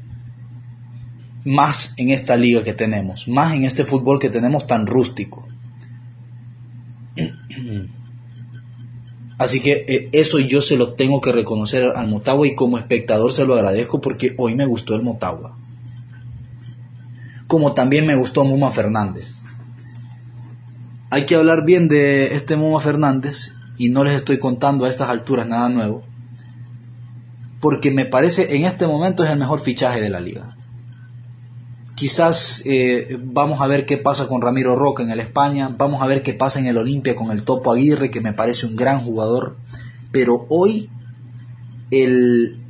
Más 1.44 1.94
en 1.96 2.10
esta 2.10 2.36
liga 2.36 2.62
que 2.62 2.74
tenemos, 2.74 3.26
más 3.26 3.54
en 3.54 3.64
este 3.64 3.86
fútbol 3.86 4.20
que 4.20 4.28
tenemos 4.28 4.66
tan 4.66 4.86
rústico. 4.86 5.48
Así 9.38 9.60
que 9.60 9.84
eh, 9.88 10.08
eso 10.12 10.38
yo 10.38 10.60
se 10.60 10.76
lo 10.76 10.92
tengo 10.92 11.22
que 11.22 11.32
reconocer 11.32 11.84
al 11.96 12.08
Motagua 12.08 12.46
y 12.46 12.54
como 12.54 12.76
espectador 12.76 13.32
se 13.32 13.46
lo 13.46 13.54
agradezco 13.54 14.02
porque 14.02 14.34
hoy 14.36 14.54
me 14.54 14.66
gustó 14.66 14.94
el 14.94 15.02
Motagua 15.02 15.56
como 17.50 17.72
también 17.72 18.06
me 18.06 18.14
gustó 18.14 18.44
Muma 18.44 18.70
Fernández. 18.70 19.40
Hay 21.10 21.26
que 21.26 21.34
hablar 21.34 21.64
bien 21.64 21.88
de 21.88 22.36
este 22.36 22.54
Muma 22.54 22.78
Fernández 22.78 23.56
y 23.76 23.90
no 23.90 24.04
les 24.04 24.14
estoy 24.14 24.38
contando 24.38 24.84
a 24.84 24.88
estas 24.88 25.10
alturas 25.10 25.48
nada 25.48 25.68
nuevo, 25.68 26.04
porque 27.60 27.90
me 27.90 28.04
parece 28.04 28.54
en 28.54 28.66
este 28.66 28.86
momento 28.86 29.24
es 29.24 29.30
el 29.30 29.38
mejor 29.40 29.58
fichaje 29.58 30.00
de 30.00 30.10
la 30.10 30.20
liga. 30.20 30.46
Quizás 31.96 32.62
eh, 32.66 33.18
vamos 33.20 33.60
a 33.60 33.66
ver 33.66 33.84
qué 33.84 33.96
pasa 33.96 34.28
con 34.28 34.42
Ramiro 34.42 34.76
Roca 34.76 35.02
en 35.02 35.10
el 35.10 35.18
España, 35.18 35.74
vamos 35.76 36.02
a 36.02 36.06
ver 36.06 36.22
qué 36.22 36.34
pasa 36.34 36.60
en 36.60 36.66
el 36.66 36.78
Olimpia 36.78 37.16
con 37.16 37.32
el 37.32 37.42
Topo 37.44 37.72
Aguirre, 37.72 38.12
que 38.12 38.20
me 38.20 38.32
parece 38.32 38.66
un 38.66 38.76
gran 38.76 39.00
jugador, 39.00 39.56
pero 40.12 40.46
hoy 40.50 40.88
el, 41.90 42.60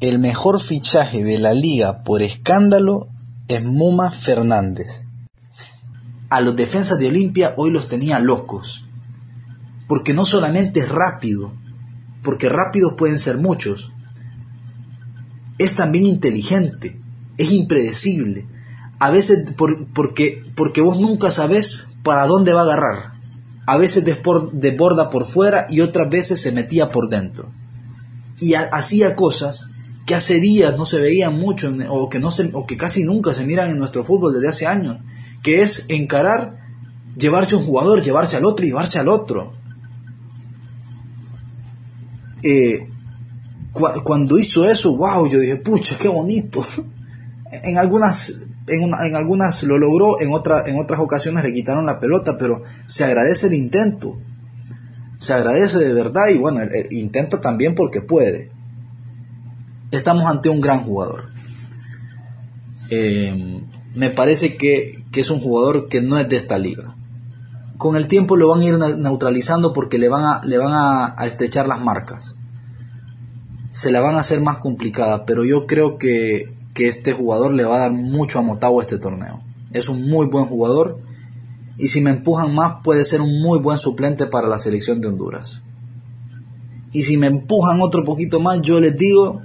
el 0.00 0.18
mejor 0.18 0.60
fichaje 0.60 1.24
de 1.24 1.38
la 1.38 1.54
liga 1.54 2.02
por 2.04 2.20
escándalo 2.20 3.08
es 3.48 3.64
Muma 3.64 4.10
Fernández. 4.10 5.04
A 6.30 6.40
los 6.40 6.56
defensas 6.56 6.98
de 6.98 7.08
Olimpia 7.08 7.54
hoy 7.56 7.70
los 7.70 7.88
tenía 7.88 8.18
locos, 8.18 8.86
porque 9.86 10.14
no 10.14 10.24
solamente 10.24 10.80
es 10.80 10.88
rápido, 10.88 11.52
porque 12.22 12.48
rápidos 12.48 12.94
pueden 12.96 13.18
ser 13.18 13.38
muchos, 13.38 13.92
es 15.58 15.76
también 15.76 16.06
inteligente, 16.06 16.98
es 17.36 17.52
impredecible, 17.52 18.46
a 18.98 19.10
veces 19.10 19.46
porque, 19.94 20.42
porque 20.56 20.80
vos 20.80 20.98
nunca 20.98 21.30
sabes 21.30 21.88
para 22.02 22.26
dónde 22.26 22.54
va 22.54 22.62
a 22.62 22.64
agarrar, 22.64 23.10
a 23.66 23.76
veces 23.76 24.04
desborda 24.04 25.10
por 25.10 25.26
fuera 25.26 25.66
y 25.68 25.80
otras 25.80 26.10
veces 26.10 26.40
se 26.40 26.52
metía 26.52 26.90
por 26.90 27.08
dentro. 27.08 27.50
Y 28.40 28.54
hacía 28.54 29.14
cosas 29.14 29.70
que 30.06 30.14
hace 30.14 30.38
días 30.38 30.76
no 30.76 30.84
se 30.84 31.00
veían 31.00 31.38
mucho 31.38 31.74
o 31.88 32.08
que, 32.08 32.18
no 32.18 32.30
se, 32.30 32.50
o 32.52 32.66
que 32.66 32.76
casi 32.76 33.04
nunca 33.04 33.32
se 33.32 33.46
miran 33.46 33.70
en 33.70 33.78
nuestro 33.78 34.04
fútbol 34.04 34.34
desde 34.34 34.48
hace 34.48 34.66
años, 34.66 35.00
que 35.42 35.62
es 35.62 35.86
encarar, 35.88 36.56
llevarse 37.16 37.56
un 37.56 37.64
jugador, 37.64 38.02
llevarse 38.02 38.36
al 38.36 38.44
otro 38.44 38.64
y 38.64 38.68
llevarse 38.68 38.98
al 38.98 39.08
otro. 39.08 39.52
Eh, 42.42 42.86
cuando 44.04 44.38
hizo 44.38 44.70
eso, 44.70 44.96
wow, 44.96 45.28
yo 45.28 45.40
dije, 45.40 45.56
pucha, 45.56 45.96
qué 45.98 46.08
bonito. 46.08 46.64
en 47.62 47.78
algunas, 47.78 48.42
en, 48.66 48.82
en 48.82 49.14
algunas 49.14 49.62
lo 49.62 49.78
logró, 49.78 50.20
en, 50.20 50.32
otra, 50.32 50.64
en 50.66 50.78
otras 50.78 51.00
ocasiones 51.00 51.44
le 51.44 51.52
quitaron 51.52 51.86
la 51.86 51.98
pelota, 51.98 52.36
pero 52.38 52.62
se 52.86 53.04
agradece 53.04 53.46
el 53.46 53.54
intento. 53.54 54.16
Se 55.16 55.32
agradece 55.32 55.78
de 55.78 55.92
verdad 55.94 56.28
y 56.28 56.36
bueno, 56.36 56.60
el, 56.60 56.92
intento 56.92 57.40
también 57.40 57.74
porque 57.74 58.02
puede 58.02 58.50
estamos 59.96 60.26
ante 60.26 60.48
un 60.48 60.60
gran 60.60 60.80
jugador. 60.80 61.24
Eh, 62.90 63.60
me 63.94 64.10
parece 64.10 64.56
que, 64.56 65.02
es 65.14 65.30
un 65.30 65.40
jugador 65.40 65.88
que 65.88 66.00
no 66.00 66.18
es 66.18 66.28
de 66.28 66.36
esta 66.36 66.58
liga. 66.58 66.96
Con 67.76 67.96
el 67.96 68.08
tiempo 68.08 68.36
lo 68.36 68.48
van 68.48 68.60
a 68.60 68.64
ir 68.64 68.78
neutralizando 68.78 69.72
porque 69.72 69.98
le 69.98 70.08
van 70.08 70.24
a, 70.24 71.14
estrechar 71.24 71.68
las 71.68 71.80
marcas. 71.80 72.36
Se 73.70 73.92
la 73.92 74.00
van 74.00 74.16
a 74.16 74.20
hacer 74.20 74.40
más 74.40 74.58
complicada, 74.58 75.24
pero 75.24 75.44
yo 75.44 75.66
creo 75.66 75.98
que, 75.98 76.52
este 76.74 77.12
jugador 77.12 77.54
le 77.54 77.64
va 77.64 77.76
a 77.76 77.80
dar 77.80 77.92
mucho 77.92 78.40
a 78.40 78.42
Motagua 78.42 78.82
este 78.82 78.98
torneo. 78.98 79.40
Es 79.72 79.88
un 79.88 80.08
muy 80.08 80.26
buen 80.26 80.44
jugador 80.46 80.98
Y 81.78 81.88
si 81.88 82.00
me 82.00 82.10
empujan 82.10 82.54
más, 82.54 82.80
puede 82.82 83.04
ser 83.04 83.20
un 83.20 83.40
muy 83.40 83.60
buen 83.60 83.78
suplente 83.78 84.26
para 84.26 84.48
la 84.48 84.58
selección 84.58 85.00
de 85.00 85.08
Honduras. 85.08 85.62
Y 86.92 87.04
si 87.04 87.16
me 87.16 87.28
empujan 87.28 87.80
otro 87.80 88.04
poquito 88.04 88.40
más, 88.40 88.60
yo 88.62 88.80
les 88.80 88.96
digo 88.96 89.40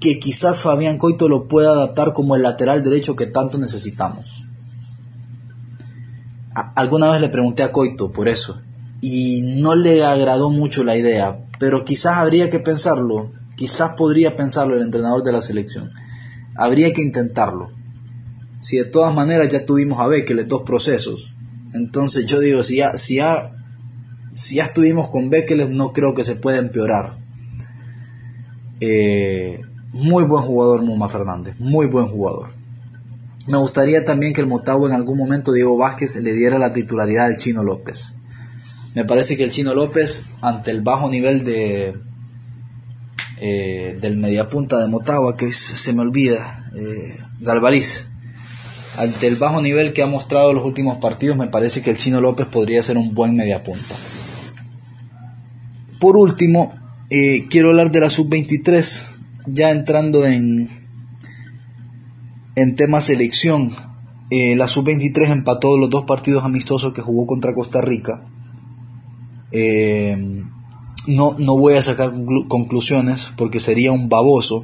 que 0.00 0.18
quizás 0.18 0.60
Fabián 0.60 0.98
Coito 0.98 1.28
lo 1.28 1.48
pueda 1.48 1.70
adaptar 1.70 2.12
como 2.12 2.36
el 2.36 2.42
lateral 2.42 2.82
derecho 2.82 3.16
que 3.16 3.26
tanto 3.26 3.58
necesitamos. 3.58 4.48
alguna 6.74 7.10
vez 7.10 7.20
le 7.20 7.28
pregunté 7.28 7.62
a 7.62 7.72
Coito 7.72 8.12
por 8.12 8.28
eso 8.28 8.60
y 9.00 9.42
no 9.60 9.74
le 9.74 10.04
agradó 10.04 10.50
mucho 10.50 10.84
la 10.84 10.96
idea, 10.96 11.38
pero 11.58 11.84
quizás 11.84 12.16
habría 12.16 12.50
que 12.50 12.60
pensarlo, 12.60 13.30
quizás 13.56 13.92
podría 13.96 14.36
pensarlo 14.36 14.74
el 14.74 14.82
entrenador 14.82 15.22
de 15.22 15.32
la 15.32 15.42
selección. 15.42 15.92
Habría 16.56 16.92
que 16.92 17.02
intentarlo. 17.02 17.70
Si 18.60 18.78
de 18.78 18.84
todas 18.84 19.14
maneras 19.14 19.48
ya 19.50 19.66
tuvimos 19.66 20.00
a 20.00 20.08
Bekele 20.08 20.44
dos 20.44 20.62
procesos, 20.62 21.34
entonces 21.74 22.26
yo 22.26 22.40
digo, 22.40 22.62
si 22.62 22.76
ya, 22.76 22.96
si 22.96 23.16
ya, 23.16 23.52
si 24.32 24.56
ya 24.56 24.64
estuvimos 24.64 25.08
con 25.08 25.28
Bekele, 25.28 25.68
no 25.68 25.92
creo 25.92 26.14
que 26.14 26.24
se 26.24 26.36
pueda 26.36 26.58
empeorar. 26.58 27.12
Eh, 28.80 29.60
muy 29.96 30.24
buen 30.24 30.42
jugador 30.42 30.82
Muma 30.82 31.08
Fernández, 31.08 31.54
muy 31.58 31.86
buen 31.86 32.06
jugador. 32.06 32.48
Me 33.46 33.58
gustaría 33.58 34.04
también 34.04 34.32
que 34.32 34.40
el 34.40 34.46
Motagua 34.46 34.88
en 34.88 34.94
algún 34.94 35.18
momento 35.18 35.52
Diego 35.52 35.76
Vázquez 35.76 36.16
le 36.16 36.32
diera 36.32 36.58
la 36.58 36.72
titularidad 36.72 37.26
al 37.26 37.38
Chino 37.38 37.62
López. 37.62 38.14
Me 38.94 39.04
parece 39.04 39.36
que 39.36 39.44
el 39.44 39.50
Chino 39.50 39.74
López, 39.74 40.30
ante 40.40 40.70
el 40.70 40.80
bajo 40.80 41.08
nivel 41.08 41.44
de 41.44 41.94
eh, 43.38 43.98
del 44.00 44.16
mediapunta 44.16 44.78
de 44.78 44.88
Motagua, 44.88 45.36
que 45.36 45.52
se 45.52 45.92
me 45.92 46.00
olvida, 46.00 46.70
eh, 46.74 47.18
ante 48.98 49.26
el 49.26 49.36
bajo 49.36 49.60
nivel 49.60 49.92
que 49.92 50.02
ha 50.02 50.06
mostrado 50.06 50.50
en 50.50 50.56
los 50.56 50.64
últimos 50.64 50.98
partidos, 50.98 51.36
me 51.36 51.46
parece 51.46 51.82
que 51.82 51.90
el 51.90 51.98
Chino 51.98 52.20
López 52.20 52.46
podría 52.46 52.82
ser 52.82 52.96
un 52.96 53.14
buen 53.14 53.36
mediapunta. 53.36 53.94
Por 56.00 56.16
último, 56.16 56.74
eh, 57.10 57.46
quiero 57.50 57.68
hablar 57.68 57.90
de 57.90 58.00
la 58.00 58.10
sub-23 58.10 59.15
ya 59.46 59.70
entrando 59.70 60.26
en, 60.26 60.68
en 62.54 62.76
tema 62.76 63.00
selección, 63.00 63.72
eh, 64.30 64.56
la 64.56 64.66
sub-23 64.66 65.30
empató 65.30 65.78
los 65.78 65.90
dos 65.90 66.04
partidos 66.04 66.44
amistosos 66.44 66.92
que 66.92 67.02
jugó 67.02 67.26
contra 67.26 67.54
Costa 67.54 67.80
Rica. 67.80 68.22
Eh, 69.52 70.42
no, 71.06 71.36
no 71.38 71.56
voy 71.56 71.74
a 71.74 71.82
sacar 71.82 72.12
conclusiones 72.48 73.32
porque 73.36 73.60
sería 73.60 73.92
un 73.92 74.08
baboso, 74.08 74.62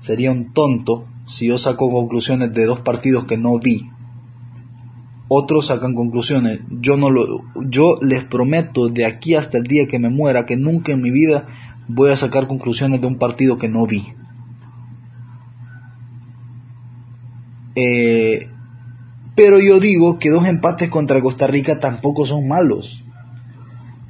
sería 0.00 0.32
un 0.32 0.52
tonto 0.52 1.06
si 1.26 1.46
yo 1.46 1.58
saco 1.58 1.92
conclusiones 1.92 2.52
de 2.52 2.66
dos 2.66 2.80
partidos 2.80 3.24
que 3.24 3.36
no 3.36 3.58
vi. 3.58 3.88
Otros 5.28 5.66
sacan 5.66 5.94
conclusiones. 5.94 6.60
Yo 6.68 6.96
no 6.96 7.08
lo, 7.08 7.24
yo 7.68 7.98
les 8.02 8.24
prometo 8.24 8.88
de 8.88 9.06
aquí 9.06 9.34
hasta 9.34 9.56
el 9.56 9.64
día 9.64 9.86
que 9.86 9.98
me 9.98 10.10
muera 10.10 10.44
que 10.44 10.56
nunca 10.56 10.92
en 10.92 11.00
mi 11.00 11.10
vida 11.10 11.46
voy 11.94 12.10
a 12.10 12.16
sacar 12.16 12.46
conclusiones 12.46 13.00
de 13.00 13.06
un 13.06 13.18
partido 13.18 13.58
que 13.58 13.68
no 13.68 13.86
vi. 13.86 14.12
Eh, 17.74 18.48
pero 19.34 19.60
yo 19.60 19.80
digo 19.80 20.18
que 20.18 20.30
dos 20.30 20.46
empates 20.46 20.88
contra 20.88 21.20
Costa 21.20 21.46
Rica 21.46 21.80
tampoco 21.80 22.26
son 22.26 22.48
malos. 22.48 23.04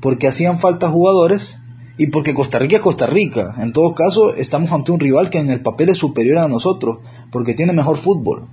Porque 0.00 0.28
hacían 0.28 0.58
falta 0.58 0.90
jugadores 0.90 1.58
y 1.96 2.08
porque 2.08 2.34
Costa 2.34 2.58
Rica 2.58 2.76
es 2.76 2.82
Costa 2.82 3.06
Rica. 3.06 3.54
En 3.58 3.72
todo 3.72 3.94
caso, 3.94 4.34
estamos 4.34 4.72
ante 4.72 4.92
un 4.92 5.00
rival 5.00 5.30
que 5.30 5.38
en 5.38 5.50
el 5.50 5.60
papel 5.60 5.90
es 5.90 5.98
superior 5.98 6.38
a 6.38 6.48
nosotros, 6.48 6.98
porque 7.30 7.54
tiene 7.54 7.72
mejor 7.72 7.96
fútbol. 7.96 8.44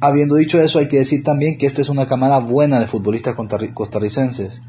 Habiendo 0.00 0.36
dicho 0.36 0.60
eso, 0.62 0.78
hay 0.78 0.88
que 0.88 0.98
decir 0.98 1.24
también 1.24 1.58
que 1.58 1.66
esta 1.66 1.82
es 1.82 1.88
una 1.88 2.06
camada 2.06 2.38
buena 2.38 2.78
de 2.78 2.86
futbolistas 2.86 3.34
costarricenses 3.74 4.60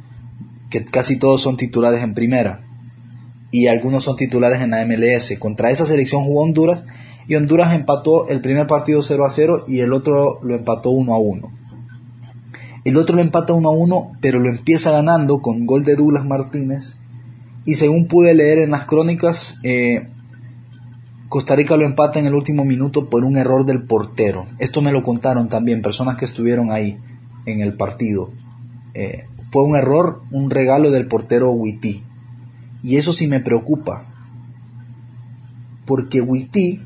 que 0.69 0.83
casi 0.85 1.17
todos 1.17 1.41
son 1.41 1.55
titulares 1.55 2.03
en 2.03 2.13
primera 2.13 2.61
y 3.51 3.67
algunos 3.67 4.03
son 4.03 4.15
titulares 4.15 4.61
en 4.61 4.71
la 4.71 4.85
MLS. 4.85 5.37
Contra 5.39 5.71
esa 5.71 5.85
selección 5.85 6.23
jugó 6.23 6.43
Honduras 6.43 6.85
y 7.27 7.35
Honduras 7.35 7.73
empató 7.73 8.27
el 8.27 8.41
primer 8.41 8.67
partido 8.67 9.01
0 9.01 9.25
a 9.25 9.29
0 9.29 9.65
y 9.67 9.79
el 9.79 9.93
otro 9.93 10.39
lo 10.41 10.55
empató 10.55 10.89
1 10.91 11.13
a 11.13 11.19
1. 11.19 11.51
El 12.85 12.97
otro 12.97 13.15
lo 13.15 13.21
empata 13.21 13.53
1 13.53 13.69
a 13.69 13.71
1, 13.71 14.11
pero 14.21 14.39
lo 14.39 14.49
empieza 14.49 14.91
ganando 14.91 15.41
con 15.41 15.65
gol 15.65 15.83
de 15.83 15.95
Douglas 15.95 16.25
Martínez. 16.25 16.95
Y 17.65 17.75
según 17.75 18.07
pude 18.07 18.33
leer 18.33 18.59
en 18.59 18.71
las 18.71 18.85
crónicas, 18.85 19.59
eh, 19.63 20.07
Costa 21.27 21.55
Rica 21.55 21.77
lo 21.77 21.85
empata 21.85 22.17
en 22.17 22.25
el 22.25 22.33
último 22.33 22.65
minuto 22.65 23.07
por 23.07 23.23
un 23.23 23.37
error 23.37 23.65
del 23.65 23.83
portero. 23.83 24.47
Esto 24.57 24.81
me 24.81 24.91
lo 24.91 25.03
contaron 25.03 25.49
también 25.49 25.83
personas 25.83 26.17
que 26.17 26.25
estuvieron 26.25 26.71
ahí 26.71 26.97
en 27.45 27.61
el 27.61 27.73
partido. 27.73 28.31
Eh, 28.95 29.25
fue 29.51 29.63
un 29.63 29.75
error, 29.75 30.23
un 30.31 30.49
regalo 30.49 30.89
del 30.89 31.07
portero 31.07 31.51
Witty. 31.51 32.03
Y 32.83 32.97
eso 32.97 33.13
sí 33.13 33.27
me 33.27 33.39
preocupa. 33.39 34.05
Porque 35.85 36.21
Witty, 36.21 36.81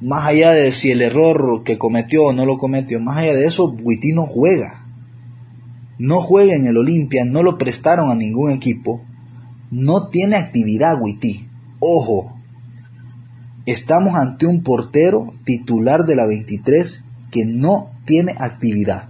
más 0.00 0.26
allá 0.26 0.52
de 0.52 0.72
si 0.72 0.90
el 0.90 1.02
error 1.02 1.62
que 1.64 1.78
cometió 1.78 2.24
o 2.24 2.32
no 2.32 2.46
lo 2.46 2.58
cometió, 2.58 3.00
más 3.00 3.18
allá 3.18 3.34
de 3.34 3.46
eso, 3.46 3.70
Witty 3.70 4.12
no 4.12 4.26
juega. 4.26 4.84
No 5.98 6.20
juega 6.20 6.54
en 6.54 6.66
el 6.66 6.76
Olimpia, 6.76 7.24
no 7.24 7.42
lo 7.42 7.58
prestaron 7.58 8.10
a 8.10 8.14
ningún 8.14 8.50
equipo. 8.50 9.02
No 9.70 10.08
tiene 10.08 10.36
actividad 10.36 11.00
Witty. 11.00 11.48
Ojo, 11.80 12.36
estamos 13.66 14.14
ante 14.14 14.46
un 14.46 14.62
portero 14.62 15.32
titular 15.44 16.04
de 16.04 16.16
la 16.16 16.26
23 16.26 17.04
que 17.30 17.44
no 17.44 17.90
tiene 18.04 18.34
actividad. 18.38 19.08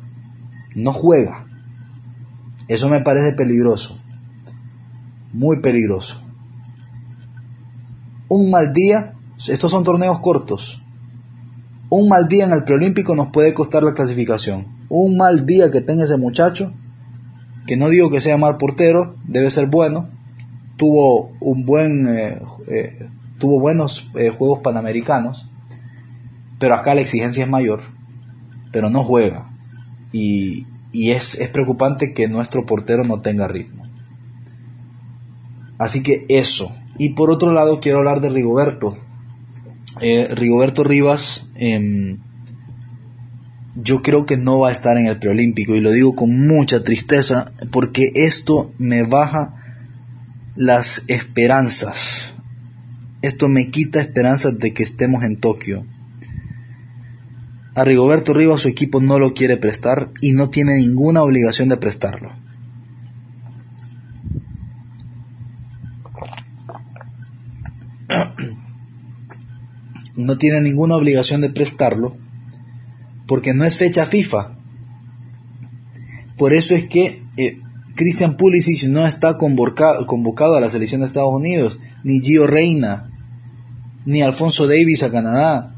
No 0.75 0.93
juega. 0.93 1.47
Eso 2.69 2.89
me 2.89 3.01
parece 3.01 3.33
peligroso, 3.33 4.01
muy 5.33 5.61
peligroso. 5.61 6.23
Un 8.29 8.51
mal 8.51 8.73
día, 8.73 9.15
estos 9.49 9.71
son 9.71 9.85
torneos 9.85 10.19
cortos, 10.21 10.83
un 11.89 12.09
mal 12.09 12.27
día 12.27 12.45
en 12.45 12.53
el 12.53 12.65
preolímpico 12.65 13.15
nos 13.15 13.31
puede 13.31 13.55
costar 13.55 13.85
la 13.85 13.95
clasificación. 13.95 14.67
Un 14.89 15.17
mal 15.17 15.47
día 15.47 15.71
que 15.71 15.81
tenga 15.81 16.05
ese 16.05 16.17
muchacho, 16.17 16.73
que 17.67 17.77
no 17.77 17.89
digo 17.89 18.11
que 18.11 18.21
sea 18.21 18.37
mal 18.37 18.57
portero, 18.57 19.15
debe 19.25 19.51
ser 19.51 19.69
bueno, 19.69 20.09
tuvo 20.77 21.31
un 21.41 21.65
buen 21.65 22.09
eh, 22.09 22.43
eh, 22.69 23.09
tuvo 23.39 23.61
buenos 23.61 24.11
eh, 24.17 24.31
juegos 24.31 24.61
panamericanos, 24.65 25.49
pero 26.59 26.75
acá 26.75 26.95
la 26.95 27.03
exigencia 27.03 27.45
es 27.45 27.51
mayor, 27.51 27.83
pero 28.73 28.91
no 28.91 29.05
juega. 29.05 29.47
Y, 30.11 30.67
y 30.91 31.13
es, 31.13 31.39
preocupante 31.53 32.15
que 32.15 32.27
nuestro 32.27 32.67
portero 32.67 33.05
no 33.05 33.21
tenga 33.21 33.47
ritmo. 33.47 33.86
Así 35.79 36.03
que 36.03 36.27
eso. 36.29 36.75
Y 36.99 37.11
por 37.11 37.31
otro 37.31 37.53
lado 37.53 37.81
quiero 37.81 37.99
hablar 37.99 38.21
de 38.21 38.31
Rigoberto. 38.31 38.97
Eh, 40.01 40.29
Rigoberto 40.35 40.85
Rivas, 40.85 41.49
em, 41.55 42.19
yo 43.75 44.03
creo 44.03 44.27
que 44.27 44.37
no 44.37 44.59
va 44.59 44.71
a 44.71 44.73
estar 44.73 44.97
en 44.97 45.07
el 45.07 45.19
preolímpico 45.19 45.75
y 45.75 45.81
lo 45.81 45.91
digo 45.91 46.17
con 46.17 46.47
mucha 46.47 46.83
tristeza 46.83 47.53
porque 47.71 48.11
esto 48.15 48.73
me 48.79 49.03
baja 49.03 49.55
las 50.55 51.05
esperanzas. 51.09 52.33
Esto 53.23 53.49
me 53.49 53.71
quita 53.71 54.01
esperanzas 54.01 54.59
de 54.59 54.73
que 54.73 54.83
estemos 54.83 55.25
en 55.25 55.37
Tokio. 55.37 55.85
A 57.75 57.85
Rigoberto 57.85 58.33
Rivas 58.33 58.63
su 58.63 58.69
equipo 58.69 59.03
no 59.03 59.19
lo 59.19 59.35
quiere 59.35 59.59
prestar 59.59 60.09
y 60.23 60.33
no 60.33 60.49
tiene 60.49 60.77
ninguna 60.77 61.23
obligación 61.23 61.69
de 61.69 61.77
prestarlo. 61.77 62.33
No 70.17 70.39
tiene 70.39 70.63
ninguna 70.63 70.97
obligación 70.97 71.43
de 71.43 71.51
prestarlo 71.51 72.17
porque 73.27 73.55
no 73.55 73.65
es 73.65 73.77
fecha 73.77 74.07
FIFA. 74.07 74.57
Por 76.39 76.53
eso 76.53 76.75
es 76.75 76.89
que 76.89 77.23
eh, 77.37 77.59
Christian 77.95 78.37
Pulisic 78.37 78.85
no 78.89 79.07
está 79.07 79.37
convocado, 79.37 80.07
convocado 80.07 80.55
a 80.55 80.61
la 80.61 80.71
selección 80.71 81.01
de 81.01 81.07
Estados 81.07 81.35
Unidos, 81.35 81.79
ni 82.03 82.21
Gio 82.21 82.47
Reina, 82.47 83.11
ni 84.05 84.23
Alfonso 84.23 84.67
Davis 84.67 85.03
a 85.03 85.11
Canadá, 85.11 85.75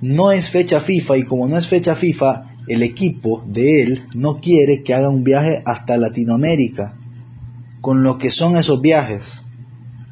no 0.00 0.32
es 0.32 0.48
fecha 0.48 0.80
FIFA 0.80 1.18
y 1.18 1.24
como 1.24 1.46
no 1.46 1.56
es 1.56 1.66
fecha 1.66 1.94
FIFA, 1.94 2.50
el 2.66 2.82
equipo 2.82 3.44
de 3.46 3.82
él 3.82 4.02
no 4.14 4.40
quiere 4.40 4.82
que 4.82 4.94
haga 4.94 5.08
un 5.08 5.24
viaje 5.24 5.62
hasta 5.66 5.96
Latinoamérica. 5.96 6.94
Con 7.80 8.02
lo 8.02 8.18
que 8.18 8.30
son 8.30 8.56
esos 8.56 8.80
viajes, 8.80 9.42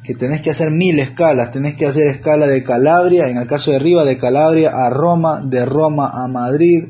que 0.09 0.15
tenés 0.15 0.41
que 0.41 0.49
hacer 0.49 0.71
mil 0.71 0.97
escalas, 0.97 1.51
tenés 1.51 1.75
que 1.75 1.85
hacer 1.85 2.07
escala 2.07 2.47
de 2.47 2.63
Calabria, 2.63 3.29
en 3.29 3.37
el 3.37 3.45
caso 3.45 3.69
de 3.69 3.77
arriba, 3.77 4.05
de 4.05 4.17
Calabria 4.17 4.71
a 4.73 4.89
Roma, 4.89 5.43
de 5.45 5.63
Roma 5.67 6.09
a 6.11 6.27
Madrid, 6.27 6.85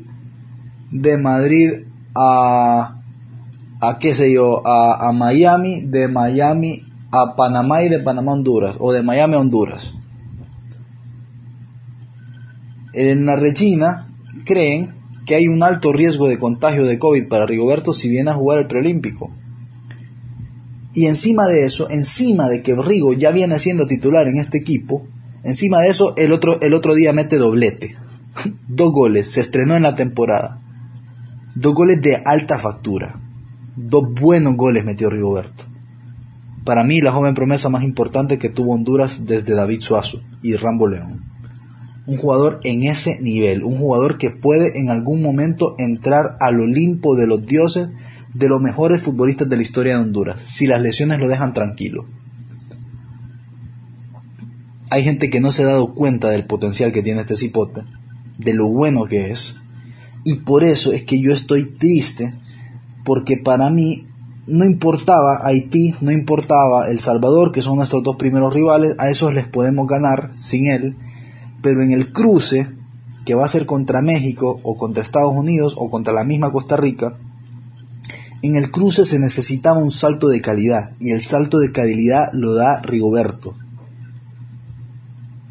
de 0.90 1.18
Madrid 1.18 1.70
a, 2.14 2.96
a 3.82 3.98
qué 3.98 4.14
sé 4.14 4.32
yo, 4.32 4.66
a, 4.66 5.06
a 5.06 5.12
Miami, 5.12 5.82
de 5.82 6.08
Miami 6.08 6.82
a 7.12 7.36
Panamá 7.36 7.82
y 7.82 7.90
de 7.90 7.98
Panamá 7.98 8.32
a 8.32 8.36
Honduras, 8.36 8.76
o 8.78 8.90
de 8.90 9.02
Miami 9.02 9.34
a 9.34 9.40
Honduras 9.40 10.00
en 12.94 13.26
la 13.26 13.36
Regina 13.36 14.06
creen 14.46 14.94
que 15.26 15.34
hay 15.34 15.46
un 15.46 15.62
alto 15.62 15.92
riesgo 15.92 16.26
de 16.26 16.38
contagio 16.38 16.86
de 16.86 16.98
COVID 16.98 17.28
para 17.28 17.44
Rigoberto 17.44 17.92
si 17.92 18.08
viene 18.08 18.30
a 18.30 18.34
jugar 18.34 18.58
el 18.58 18.66
preolímpico. 18.66 19.30
Y 20.92 21.06
encima 21.06 21.46
de 21.46 21.64
eso, 21.64 21.88
encima 21.90 22.48
de 22.48 22.62
que 22.62 22.74
Rigo 22.74 23.12
ya 23.12 23.30
viene 23.30 23.58
siendo 23.58 23.86
titular 23.86 24.26
en 24.26 24.38
este 24.38 24.58
equipo, 24.58 25.06
encima 25.44 25.80
de 25.80 25.88
eso 25.88 26.14
el 26.16 26.32
otro, 26.32 26.60
el 26.60 26.74
otro 26.74 26.94
día 26.94 27.12
mete 27.12 27.38
doblete. 27.38 27.96
Dos 28.68 28.92
goles, 28.92 29.30
se 29.30 29.40
estrenó 29.40 29.76
en 29.76 29.84
la 29.84 29.94
temporada. 29.94 30.60
Dos 31.54 31.74
goles 31.74 32.02
de 32.02 32.16
alta 32.24 32.58
factura. 32.58 33.20
Dos 33.76 34.12
buenos 34.14 34.56
goles 34.56 34.84
metió 34.84 35.10
Rigoberto. 35.10 35.64
Para 36.64 36.84
mí, 36.84 37.00
la 37.00 37.12
joven 37.12 37.34
promesa 37.34 37.68
más 37.68 37.84
importante 37.84 38.38
que 38.38 38.50
tuvo 38.50 38.74
Honduras 38.74 39.26
desde 39.26 39.54
David 39.54 39.80
Suazo 39.80 40.22
y 40.42 40.54
Rambo 40.56 40.88
León. 40.88 41.18
Un 42.06 42.16
jugador 42.16 42.60
en 42.64 42.82
ese 42.82 43.20
nivel, 43.22 43.62
un 43.62 43.78
jugador 43.78 44.18
que 44.18 44.30
puede 44.30 44.78
en 44.78 44.90
algún 44.90 45.22
momento 45.22 45.74
entrar 45.78 46.36
al 46.40 46.60
Olimpo 46.60 47.16
de 47.16 47.26
los 47.26 47.46
dioses 47.46 47.88
de 48.34 48.48
los 48.48 48.60
mejores 48.60 49.02
futbolistas 49.02 49.48
de 49.48 49.56
la 49.56 49.62
historia 49.62 49.96
de 49.96 50.02
Honduras, 50.02 50.40
si 50.46 50.66
las 50.66 50.80
lesiones 50.80 51.18
lo 51.18 51.28
dejan 51.28 51.52
tranquilo. 51.52 52.04
Hay 54.90 55.04
gente 55.04 55.30
que 55.30 55.40
no 55.40 55.52
se 55.52 55.62
ha 55.62 55.66
dado 55.66 55.94
cuenta 55.94 56.30
del 56.30 56.46
potencial 56.46 56.92
que 56.92 57.02
tiene 57.02 57.20
este 57.20 57.36
cipote, 57.36 57.82
de 58.38 58.54
lo 58.54 58.68
bueno 58.68 59.04
que 59.04 59.30
es, 59.30 59.56
y 60.24 60.36
por 60.36 60.64
eso 60.64 60.92
es 60.92 61.04
que 61.04 61.20
yo 61.20 61.32
estoy 61.32 61.64
triste, 61.64 62.32
porque 63.04 63.36
para 63.36 63.70
mí 63.70 64.06
no 64.46 64.64
importaba 64.64 65.46
Haití, 65.46 65.94
no 66.00 66.10
importaba 66.10 66.88
El 66.88 67.00
Salvador, 67.00 67.52
que 67.52 67.62
son 67.62 67.76
nuestros 67.76 68.02
dos 68.02 68.16
primeros 68.16 68.52
rivales, 68.52 68.96
a 68.98 69.10
esos 69.10 69.32
les 69.32 69.46
podemos 69.46 69.86
ganar 69.86 70.30
sin 70.34 70.66
él, 70.66 70.96
pero 71.62 71.82
en 71.82 71.92
el 71.92 72.12
cruce, 72.12 72.66
que 73.24 73.34
va 73.34 73.44
a 73.44 73.48
ser 73.48 73.66
contra 73.66 74.02
México 74.02 74.60
o 74.62 74.76
contra 74.76 75.02
Estados 75.02 75.32
Unidos 75.32 75.74
o 75.76 75.88
contra 75.88 76.12
la 76.12 76.24
misma 76.24 76.50
Costa 76.50 76.76
Rica, 76.76 77.16
en 78.42 78.56
el 78.56 78.70
cruce 78.70 79.04
se 79.04 79.18
necesitaba 79.18 79.78
un 79.78 79.90
salto 79.90 80.28
de 80.28 80.40
calidad 80.40 80.92
y 80.98 81.10
el 81.10 81.20
salto 81.20 81.58
de 81.58 81.72
calidad 81.72 82.30
lo 82.32 82.54
da 82.54 82.80
Rigoberto. 82.80 83.54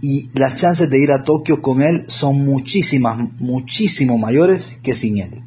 Y 0.02 0.30
las 0.34 0.58
chances 0.58 0.90
de 0.90 1.00
ir 1.00 1.12
a 1.12 1.24
Tokio 1.24 1.62
con 1.62 1.82
él 1.82 2.06
son 2.08 2.46
muchísimas, 2.46 3.20
muchísimo 3.40 4.18
mayores 4.18 4.78
que 4.82 4.96
sin 4.96 5.20
él. 5.20 5.42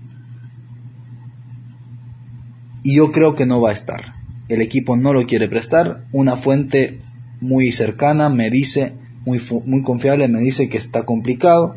Y 2.82 2.96
yo 2.96 3.12
creo 3.12 3.34
que 3.34 3.46
no 3.46 3.60
va 3.60 3.70
a 3.70 3.74
estar. 3.74 4.12
El 4.48 4.60
equipo 4.60 4.96
no 4.96 5.12
lo 5.12 5.26
quiere 5.26 5.48
prestar. 5.48 6.04
Una 6.12 6.36
fuente 6.36 7.00
muy 7.40 7.72
cercana 7.72 8.28
me 8.28 8.50
dice, 8.50 8.92
muy, 9.24 9.40
muy 9.64 9.82
confiable, 9.82 10.28
me 10.28 10.40
dice 10.40 10.68
que 10.68 10.78
está 10.78 11.04
complicado 11.04 11.76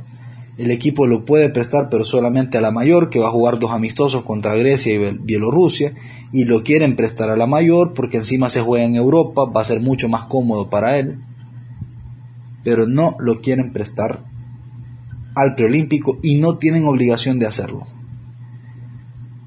el 0.58 0.72
equipo 0.72 1.06
lo 1.06 1.26
puede 1.26 1.50
prestar, 1.50 1.90
pero 1.90 2.06
solamente 2.06 2.58
a 2.58 2.62
la 2.62 2.72
mayor, 2.72 3.10
que 3.10 3.20
va 3.20 3.28
a 3.28 3.32
jugar 3.32 3.60
dos 3.60 3.72
amistosos 3.72 4.24
contra 4.24 4.56
Grecia 4.56 4.94
y 4.94 5.18
Bielorrusia, 5.18 5.94
y 6.32 6.46
lo 6.46 6.64
quieren 6.64 6.96
prestar 6.96 7.30
a 7.30 7.38
la 7.38 7.46
mayor 7.46 7.94
porque 7.94 8.18
encima 8.18 8.50
se 8.50 8.62
juega 8.62 8.86
en 8.86 8.96
Europa, 8.96 9.46
va 9.46 9.62
a 9.62 9.66
ser 9.66 9.82
mucho 9.82 10.08
más 10.08 10.26
cómodo 10.26 10.70
para 10.70 10.98
él, 10.98 11.18
pero 12.64 12.88
no 12.88 13.16
lo 13.20 13.42
quieren 13.42 13.74
prestar 13.74 14.20
al 15.36 15.56
preolímpico 15.56 16.20
y 16.24 16.36
no 16.36 16.58
tienen 16.58 16.86
obligación 16.86 17.38
de 17.38 17.48
hacerlo. 17.48 17.86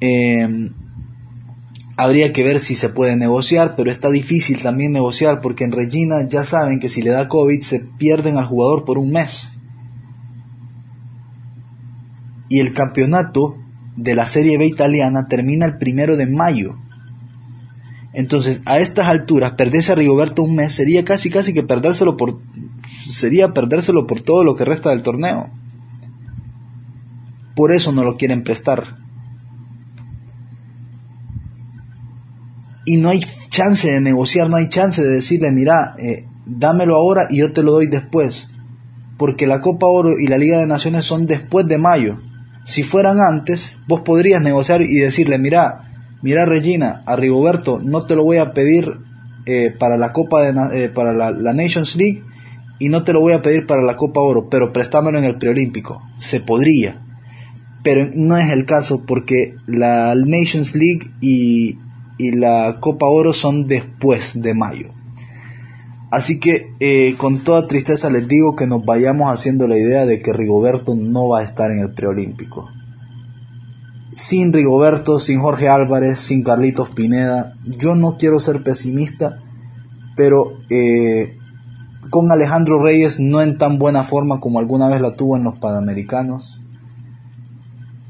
Em, 0.00 0.70
habría 1.96 2.32
que 2.32 2.44
ver 2.44 2.60
si 2.60 2.76
se 2.76 2.90
puede 2.90 3.16
negociar, 3.16 3.74
pero 3.76 3.90
está 3.90 4.10
difícil 4.10 4.62
también 4.62 4.92
negociar 4.92 5.40
porque 5.40 5.64
en 5.64 5.72
Regina 5.72 6.28
ya 6.28 6.44
saben 6.44 6.80
que 6.80 6.90
si 6.90 7.02
le 7.02 7.10
da 7.10 7.28
COVID 7.28 7.60
se 7.60 7.80
pierden 7.98 8.36
al 8.36 8.46
jugador 8.46 8.84
por 8.84 8.98
un 8.98 9.10
mes 9.10 9.48
y 12.48 12.60
el 12.60 12.72
campeonato 12.72 13.56
de 13.96 14.14
la 14.14 14.26
Serie 14.26 14.58
B 14.58 14.66
italiana 14.66 15.26
termina 15.28 15.66
el 15.66 15.78
primero 15.78 16.16
de 16.16 16.26
mayo. 16.26 16.76
Entonces, 18.12 18.62
a 18.64 18.78
estas 18.78 19.06
alturas, 19.06 19.52
perderse 19.52 19.92
a 19.92 19.94
Rigoberto 19.94 20.42
un 20.42 20.54
mes 20.54 20.72
sería 20.72 21.04
casi 21.04 21.30
casi 21.30 21.52
que 21.52 21.62
perdérselo 21.62 22.16
por 22.16 22.38
sería 23.08 23.54
perdérselo 23.54 24.06
por 24.06 24.20
todo 24.20 24.44
lo 24.44 24.56
que 24.56 24.64
resta 24.64 24.90
del 24.90 25.02
torneo. 25.02 25.50
Por 27.54 27.72
eso 27.72 27.92
no 27.92 28.04
lo 28.04 28.16
quieren 28.16 28.44
prestar. 28.44 28.96
Y 32.84 32.96
no 32.96 33.10
hay 33.10 33.20
chance 33.50 33.92
de 33.92 34.00
negociar, 34.00 34.48
no 34.48 34.56
hay 34.56 34.68
chance 34.68 35.02
de 35.02 35.10
decirle, 35.10 35.50
mira, 35.50 35.94
eh, 35.98 36.24
dámelo 36.46 36.96
ahora 36.96 37.26
y 37.28 37.38
yo 37.38 37.52
te 37.52 37.62
lo 37.62 37.72
doy 37.72 37.86
después. 37.86 38.50
Porque 39.16 39.46
la 39.46 39.60
Copa 39.60 39.86
Oro 39.86 40.18
y 40.18 40.28
la 40.28 40.38
Liga 40.38 40.58
de 40.58 40.66
Naciones 40.66 41.04
son 41.04 41.26
después 41.26 41.66
de 41.66 41.78
mayo. 41.78 42.18
Si 42.68 42.82
fueran 42.82 43.18
antes, 43.18 43.78
vos 43.86 44.02
podrías 44.02 44.42
negociar 44.42 44.82
y 44.82 44.96
decirle, 44.96 45.38
mira, 45.38 45.90
mira 46.20 46.44
Regina, 46.44 47.02
a 47.06 47.16
Rigoberto 47.16 47.80
no 47.82 48.04
te 48.04 48.14
lo 48.14 48.24
voy 48.24 48.36
a 48.36 48.52
pedir 48.52 48.92
eh, 49.46 49.74
para 49.76 49.96
la 49.96 50.12
Copa 50.12 50.42
de, 50.42 50.84
eh, 50.84 50.88
para 50.90 51.14
la, 51.14 51.54
Nations 51.54 51.96
League 51.96 52.22
y 52.78 52.90
no 52.90 53.04
te 53.04 53.14
lo 53.14 53.22
voy 53.22 53.32
a 53.32 53.40
pedir 53.40 53.66
para 53.66 53.80
la 53.80 53.96
Copa 53.96 54.20
Oro, 54.20 54.50
pero 54.50 54.74
préstamelo 54.74 55.18
en 55.18 55.24
el 55.24 55.38
preolímpico. 55.38 56.02
Se 56.18 56.40
podría, 56.40 57.00
pero 57.82 58.10
no 58.14 58.36
es 58.36 58.50
el 58.50 58.66
caso 58.66 59.06
porque 59.06 59.54
la 59.66 60.14
Nations 60.14 60.74
League 60.74 61.10
y, 61.22 61.78
y 62.18 62.32
la 62.32 62.80
Copa 62.80 63.06
Oro 63.06 63.32
son 63.32 63.66
después 63.66 64.42
de 64.42 64.52
mayo. 64.52 64.90
Así 66.10 66.40
que 66.40 66.72
eh, 66.80 67.14
con 67.18 67.44
toda 67.44 67.66
tristeza 67.66 68.08
les 68.08 68.26
digo 68.26 68.56
que 68.56 68.66
nos 68.66 68.84
vayamos 68.84 69.30
haciendo 69.30 69.68
la 69.68 69.76
idea 69.76 70.06
de 70.06 70.20
que 70.20 70.32
Rigoberto 70.32 70.94
no 70.96 71.28
va 71.28 71.40
a 71.40 71.42
estar 71.42 71.70
en 71.70 71.80
el 71.80 71.92
preolímpico. 71.92 72.70
Sin 74.10 74.52
Rigoberto, 74.52 75.18
sin 75.18 75.40
Jorge 75.40 75.68
Álvarez, 75.68 76.18
sin 76.18 76.42
Carlitos 76.42 76.90
Pineda, 76.90 77.54
yo 77.64 77.94
no 77.94 78.16
quiero 78.16 78.40
ser 78.40 78.62
pesimista, 78.62 79.38
pero 80.16 80.58
eh, 80.70 81.36
con 82.10 82.32
Alejandro 82.32 82.82
Reyes 82.82 83.20
no 83.20 83.42
en 83.42 83.58
tan 83.58 83.78
buena 83.78 84.02
forma 84.02 84.40
como 84.40 84.58
alguna 84.58 84.88
vez 84.88 85.02
la 85.02 85.14
tuvo 85.14 85.36
en 85.36 85.44
los 85.44 85.58
Panamericanos. 85.58 86.60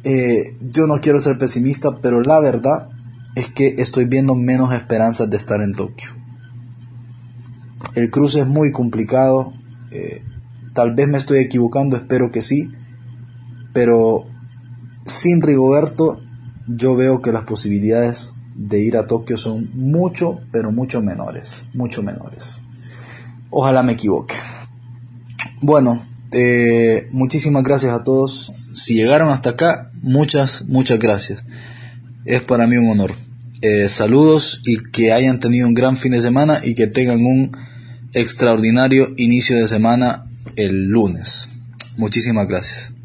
Eh, 0.04 0.56
yo 0.60 0.86
no 0.86 1.00
quiero 1.00 1.18
ser 1.18 1.36
pesimista, 1.36 1.90
pero 2.00 2.22
la 2.22 2.38
verdad 2.38 2.90
es 3.34 3.50
que 3.50 3.74
estoy 3.78 4.04
viendo 4.04 4.36
menos 4.36 4.72
esperanzas 4.72 5.28
de 5.28 5.36
estar 5.36 5.60
en 5.62 5.74
Tokio. 5.74 6.17
El 7.94 8.10
cruce 8.10 8.40
es 8.40 8.46
muy 8.46 8.72
complicado. 8.72 9.52
Eh, 9.90 10.22
tal 10.74 10.94
vez 10.94 11.08
me 11.08 11.18
estoy 11.18 11.38
equivocando, 11.38 11.96
espero 11.96 12.30
que 12.30 12.42
sí. 12.42 12.70
Pero 13.72 14.26
sin 15.04 15.42
Rigoberto 15.42 16.20
yo 16.66 16.96
veo 16.96 17.22
que 17.22 17.32
las 17.32 17.44
posibilidades 17.44 18.32
de 18.54 18.80
ir 18.80 18.96
a 18.96 19.06
Tokio 19.06 19.36
son 19.36 19.68
mucho, 19.74 20.40
pero 20.50 20.72
mucho 20.72 21.00
menores. 21.00 21.62
Mucho 21.74 22.02
menores. 22.02 22.56
Ojalá 23.50 23.82
me 23.82 23.92
equivoque. 23.92 24.34
Bueno, 25.62 26.02
eh, 26.32 27.08
muchísimas 27.12 27.62
gracias 27.62 27.92
a 27.94 28.04
todos. 28.04 28.52
Si 28.74 28.94
llegaron 28.94 29.30
hasta 29.30 29.50
acá, 29.50 29.90
muchas, 30.02 30.66
muchas 30.66 30.98
gracias. 30.98 31.44
Es 32.24 32.42
para 32.42 32.66
mí 32.66 32.76
un 32.76 32.90
honor. 32.90 33.12
Eh, 33.60 33.88
saludos 33.88 34.62
y 34.66 34.76
que 34.92 35.12
hayan 35.12 35.40
tenido 35.40 35.66
un 35.66 35.74
gran 35.74 35.96
fin 35.96 36.12
de 36.12 36.20
semana 36.20 36.60
y 36.62 36.74
que 36.74 36.86
tengan 36.86 37.24
un 37.24 37.56
extraordinario 38.12 39.12
inicio 39.16 39.56
de 39.56 39.68
semana 39.68 40.26
el 40.56 40.86
lunes. 40.86 41.50
Muchísimas 41.96 42.48
gracias. 42.48 42.97